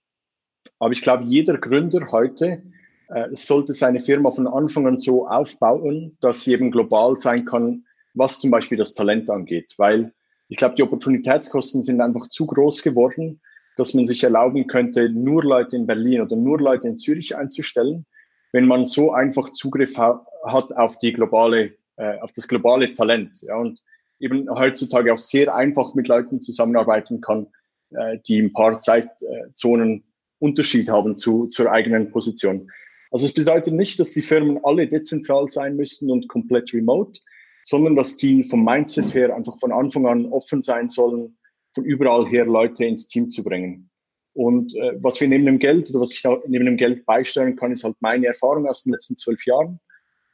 [0.79, 2.63] aber ich glaube, jeder Gründer heute
[3.09, 7.85] äh, sollte seine Firma von Anfang an so aufbauen, dass sie eben global sein kann,
[8.15, 10.13] was zum Beispiel das Talent angeht, weil
[10.49, 13.41] ich glaube, die Opportunitätskosten sind einfach zu groß geworden,
[13.77, 18.07] dass man sich erlauben könnte, nur Leute in Berlin oder nur Leute in Zürich einzustellen,
[18.53, 23.43] wenn man so einfach Zugriff ha hat auf die globale, äh, auf das globale Talent.
[23.43, 23.83] Ja, und
[24.21, 27.49] eben heutzutage auch sehr einfach mit Leuten zusammenarbeiten kann,
[27.91, 30.05] äh, die ein paar Zeitzonen
[30.39, 32.71] Unterschied haben zu, zur eigenen Position.
[33.11, 37.21] Also es bedeutet nicht, dass die Firmen alle dezentral sein müssen und komplett remote,
[37.67, 41.37] sondern dass die vom Mindset her einfach von Anfang an offen sein sollen,
[41.75, 43.91] von überall her Leute ins Team zu bringen.
[44.35, 47.73] Und äh, was wir neben dem Geld oder was ich neben dem Geld beisteuern kann,
[47.73, 49.81] ist halt meine Erfahrung aus den letzten zwölf Jahren,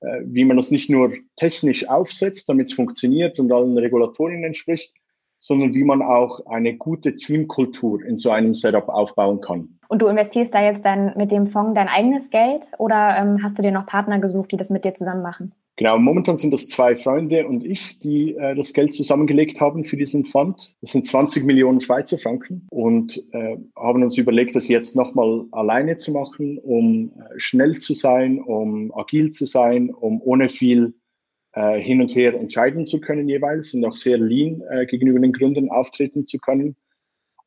[0.03, 4.93] äh, wie man das nicht nur technisch aufsetzt, damit es funktioniert und allen Regulatorien entspricht,
[5.39, 9.79] sondern wie man auch eine gute Teamkultur in so einem Setup aufbauen kann.
[9.89, 13.57] Und du investierst da jetzt dann mit dem Fonds dein eigenes Geld oder ähm, hast
[13.57, 15.55] du dir noch Partner gesucht, die das mit dir zusammen machen?
[15.83, 19.97] Genau, momentan sind das zwei Freunde und ich, die äh, das Geld zusammengelegt haben für
[19.97, 20.77] diesen Fund.
[20.81, 25.97] Das sind 20 Millionen Schweizer Franken und äh, haben uns überlegt, das jetzt nochmal alleine
[25.97, 30.95] zu machen, um äh, schnell zu sein, um agil zu sein, um ohne viel
[31.55, 35.33] äh, hin und her entscheiden zu können jeweils und auch sehr lean äh, gegenüber den
[35.33, 36.77] Gründern auftreten zu können.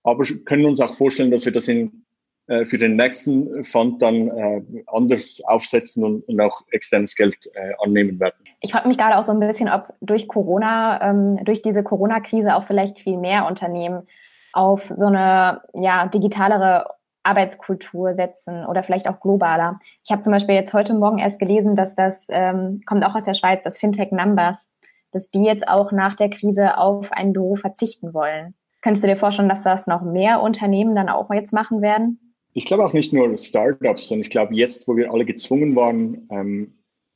[0.04, 2.05] Aber können uns auch vorstellen, dass wir das in
[2.48, 7.74] äh, für den nächsten Fund dann äh, anders aufsetzen und, und auch externes Geld äh,
[7.84, 8.36] annehmen werden.
[8.62, 12.56] Ich frage mich gerade auch so ein bisschen, ob durch Corona, ähm, durch diese Corona-Krise
[12.56, 14.08] auch vielleicht viel mehr Unternehmen
[14.54, 16.86] auf so eine ja, digitalere
[17.24, 19.80] Arbeitskultur setzen oder vielleicht auch globaler.
[20.04, 23.26] Ich habe zum Beispiel jetzt heute Morgen erst gelesen, dass das ähm, kommt auch aus
[23.26, 24.70] der Schweiz, das Fintech Numbers,
[25.12, 28.54] dass die jetzt auch nach der Krise auf ein Büro verzichten wollen.
[28.82, 32.20] Könntest du dir vorstellen, dass das noch mehr Unternehmen dann auch jetzt machen werden?
[32.58, 36.26] Ich glaube auch nicht nur Startups, sondern ich glaube jetzt, wo wir alle gezwungen waren,
[36.32, 36.74] ähm,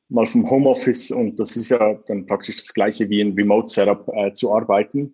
[0.10, 4.34] mal vom Homeoffice und das ist ja dann praktisch das gleiche wie ein Remote-Setup äh,
[4.34, 5.14] zu arbeiten,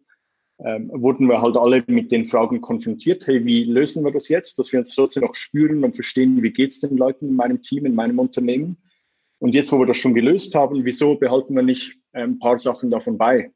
[0.64, 4.58] ähm, wurden wir halt alle mit den Fragen konfrontiert, hey, wie lösen wir das jetzt,
[4.58, 7.62] dass wir uns trotzdem noch spüren und verstehen, wie geht es den Leuten in meinem
[7.62, 8.78] Team, in meinem Unternehmen.
[9.38, 12.90] Und jetzt, wo wir das schon gelöst haben, wieso behalten wir nicht ein paar Sachen
[12.90, 13.52] davon bei?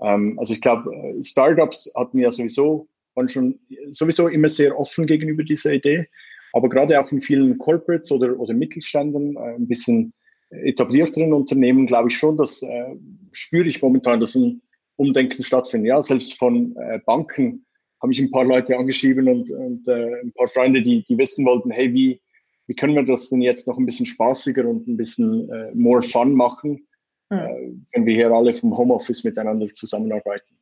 [0.00, 3.58] Ähm, also ich glaube, äh, Startups hatten ja sowieso waren schon
[3.90, 6.06] sowieso immer sehr offen gegenüber dieser Idee.
[6.52, 10.12] Aber gerade auch in vielen Corporates oder, oder Mittelständen, äh, ein bisschen
[10.50, 12.96] etablierteren Unternehmen, glaube ich schon, dass äh,
[13.32, 14.62] spüre ich momentan, dass ein
[14.96, 15.88] Umdenken stattfindet.
[15.88, 17.66] Ja, selbst von äh, Banken
[18.00, 21.44] habe ich ein paar Leute angeschrieben und, und äh, ein paar Freunde, die, die wissen
[21.44, 22.20] wollten, hey, wie,
[22.66, 26.02] wie können wir das denn jetzt noch ein bisschen spaßiger und ein bisschen äh, more
[26.02, 26.86] fun machen,
[27.30, 27.86] mhm.
[27.92, 30.56] wenn wir hier alle vom Homeoffice miteinander zusammenarbeiten.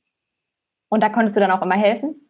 [0.88, 2.21] Und da konntest du dann auch immer helfen?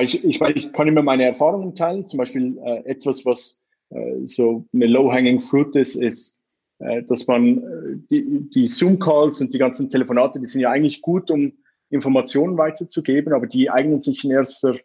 [0.00, 2.06] Ich, ich, ich kann immer meine Erfahrungen teilen.
[2.06, 6.42] Zum Beispiel äh, etwas, was äh, so eine low-hanging fruit ist, ist,
[6.78, 11.02] äh, dass man äh, die, die Zoom-Calls und die ganzen Telefonate, die sind ja eigentlich
[11.02, 11.52] gut, um
[11.90, 14.76] Informationen weiterzugeben, aber die eignen sich in erster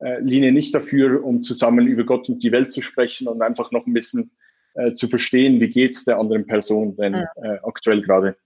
[0.00, 3.72] äh, Linie nicht dafür, um zusammen über Gott und die Welt zu sprechen und einfach
[3.72, 4.30] noch ein bisschen
[4.74, 8.36] äh, zu verstehen, wie geht es der anderen Person denn äh, aktuell gerade.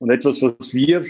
[0.00, 1.04] Und etwas, was wir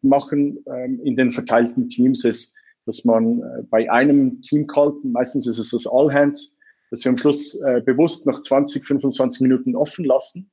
[0.00, 2.58] machen ähm, in den verteilten Teams, ist,
[2.90, 6.58] dass man äh, bei einem Team-Call, meistens ist es das All Hands,
[6.90, 10.50] dass wir am Schluss äh, bewusst noch 20, 25 Minuten offen lassen.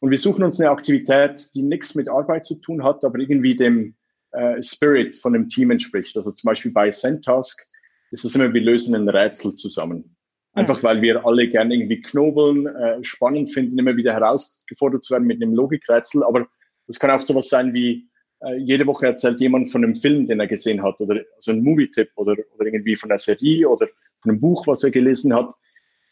[0.00, 3.56] Und wir suchen uns eine Aktivität, die nichts mit Arbeit zu tun hat, aber irgendwie
[3.56, 3.94] dem
[4.32, 6.14] äh, Spirit von dem Team entspricht.
[6.18, 7.66] Also zum Beispiel bei Sendtask
[8.10, 10.16] ist es immer, wir lösen ein Rätsel zusammen.
[10.52, 15.26] Einfach weil wir alle gerne irgendwie knobeln, äh, spannend finden, immer wieder herausgefordert zu werden
[15.26, 16.22] mit einem Logikrätsel.
[16.24, 16.46] Aber
[16.86, 18.10] das kann auch sowas sein wie,
[18.44, 21.62] äh, jede Woche erzählt jemand von einem Film, den er gesehen hat, oder also ein
[21.62, 23.88] Movie-Tipp oder, oder irgendwie von einer Serie oder
[24.20, 25.54] von einem Buch, was er gelesen hat.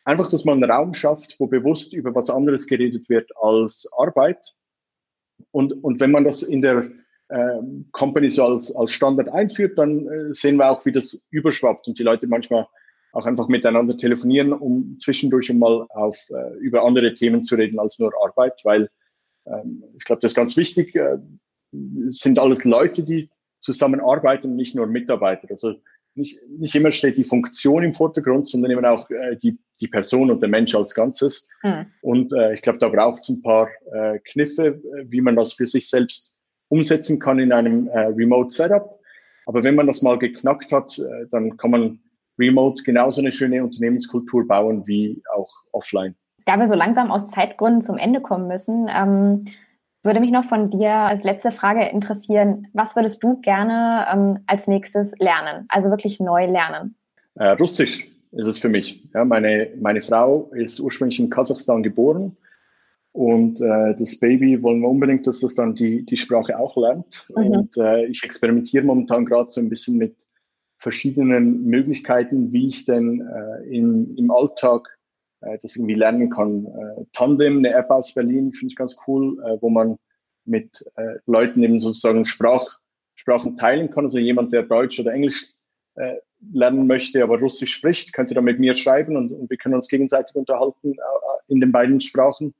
[0.04, 4.54] Einfach, dass man einen Raum schafft, wo bewusst über was anderes geredet wird als Arbeit.
[5.50, 6.90] Und, und wenn man das in der
[7.28, 7.60] äh,
[7.92, 11.98] Company so als, als Standard einführt, dann äh, sehen wir auch, wie das überschwappt und
[11.98, 12.66] die Leute manchmal
[13.12, 17.98] auch einfach miteinander telefonieren, um zwischendurch mal auf, äh, über andere Themen zu reden als
[17.98, 18.88] nur Arbeit, weil
[19.46, 20.94] ähm, ich glaube, das ist ganz wichtig.
[20.94, 21.18] Äh,
[22.10, 25.48] sind alles Leute, die zusammenarbeiten und nicht nur Mitarbeiter.
[25.50, 25.74] Also
[26.14, 30.30] nicht, nicht immer steht die Funktion im Vordergrund, sondern eben auch äh, die, die Person
[30.30, 31.50] und der Mensch als Ganzes.
[31.62, 31.86] Mhm.
[32.02, 35.54] Und äh, ich glaube, da braucht es ein paar äh, Kniffe, äh, wie man das
[35.54, 36.34] für sich selbst
[36.68, 38.98] umsetzen kann in einem äh, Remote Setup.
[39.46, 42.00] Aber wenn man das mal geknackt hat, äh, dann kann man
[42.38, 46.14] remote genauso eine schöne Unternehmenskultur bauen wie auch offline.
[46.44, 49.44] Da wir so langsam aus Zeitgründen zum Ende kommen müssen, ähm,
[50.02, 54.66] würde mich noch von dir als letzte Frage interessieren, was würdest du gerne ähm, als
[54.66, 56.96] nächstes lernen, also wirklich neu lernen?
[57.34, 59.08] Äh, Russisch ist es für mich.
[59.14, 62.36] Ja, meine, meine Frau ist ursprünglich in Kasachstan geboren
[63.12, 67.26] und äh, das Baby wollen wir unbedingt, dass das dann die, die Sprache auch lernt.
[67.36, 67.46] Mhm.
[67.46, 70.16] Und äh, ich experimentiere momentan gerade so ein bisschen mit
[70.78, 74.88] verschiedenen Möglichkeiten, wie ich denn äh, in, im Alltag
[75.42, 76.66] äh, das irgendwie lernen kann.
[76.66, 79.98] Äh, Tandem, eine App aus Berlin, finde ich ganz cool, äh, wo man
[80.44, 82.80] mit äh, Leuten eben sozusagen Sprach,
[83.14, 84.04] Sprachen teilen kann.
[84.04, 85.54] Also jemand, der Deutsch oder Englisch
[85.94, 86.16] äh,
[86.52, 89.88] lernen möchte, aber Russisch spricht, könnte dann mit mir schreiben und, und wir können uns
[89.88, 90.96] gegenseitig unterhalten äh,
[91.48, 92.54] in den beiden Sprachen.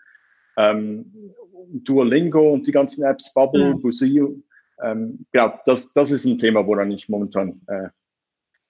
[0.57, 1.35] Ähm,
[1.73, 3.81] Duolingo und die ganzen Apps, Bubble, mhm.
[3.81, 4.37] Busio.
[4.83, 7.89] Ähm, ja, das, das ist ein Thema, woran ich momentan äh,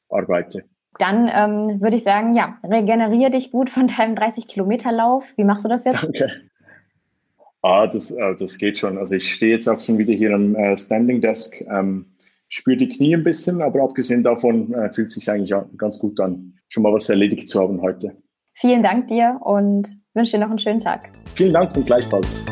[0.08, 0.64] arbeite.
[0.98, 5.32] Dann ähm, würde ich sagen, ja, regeneriere dich gut von deinem 30-Kilometer-Lauf.
[5.36, 6.02] Wie machst du das jetzt?
[6.02, 6.30] Danke.
[7.62, 8.98] Ah, das, äh, das geht schon.
[8.98, 12.06] Also ich stehe jetzt auch schon wieder hier am äh, Standing Desk, ähm,
[12.48, 16.18] spüre die Knie ein bisschen, aber abgesehen davon äh, fühlt es sich eigentlich ganz gut
[16.18, 18.16] an, schon mal was erledigt zu haben heute.
[18.54, 21.10] Vielen Dank dir und wünsche dir noch einen schönen Tag.
[21.34, 22.42] Vielen Dank und gleichfalls.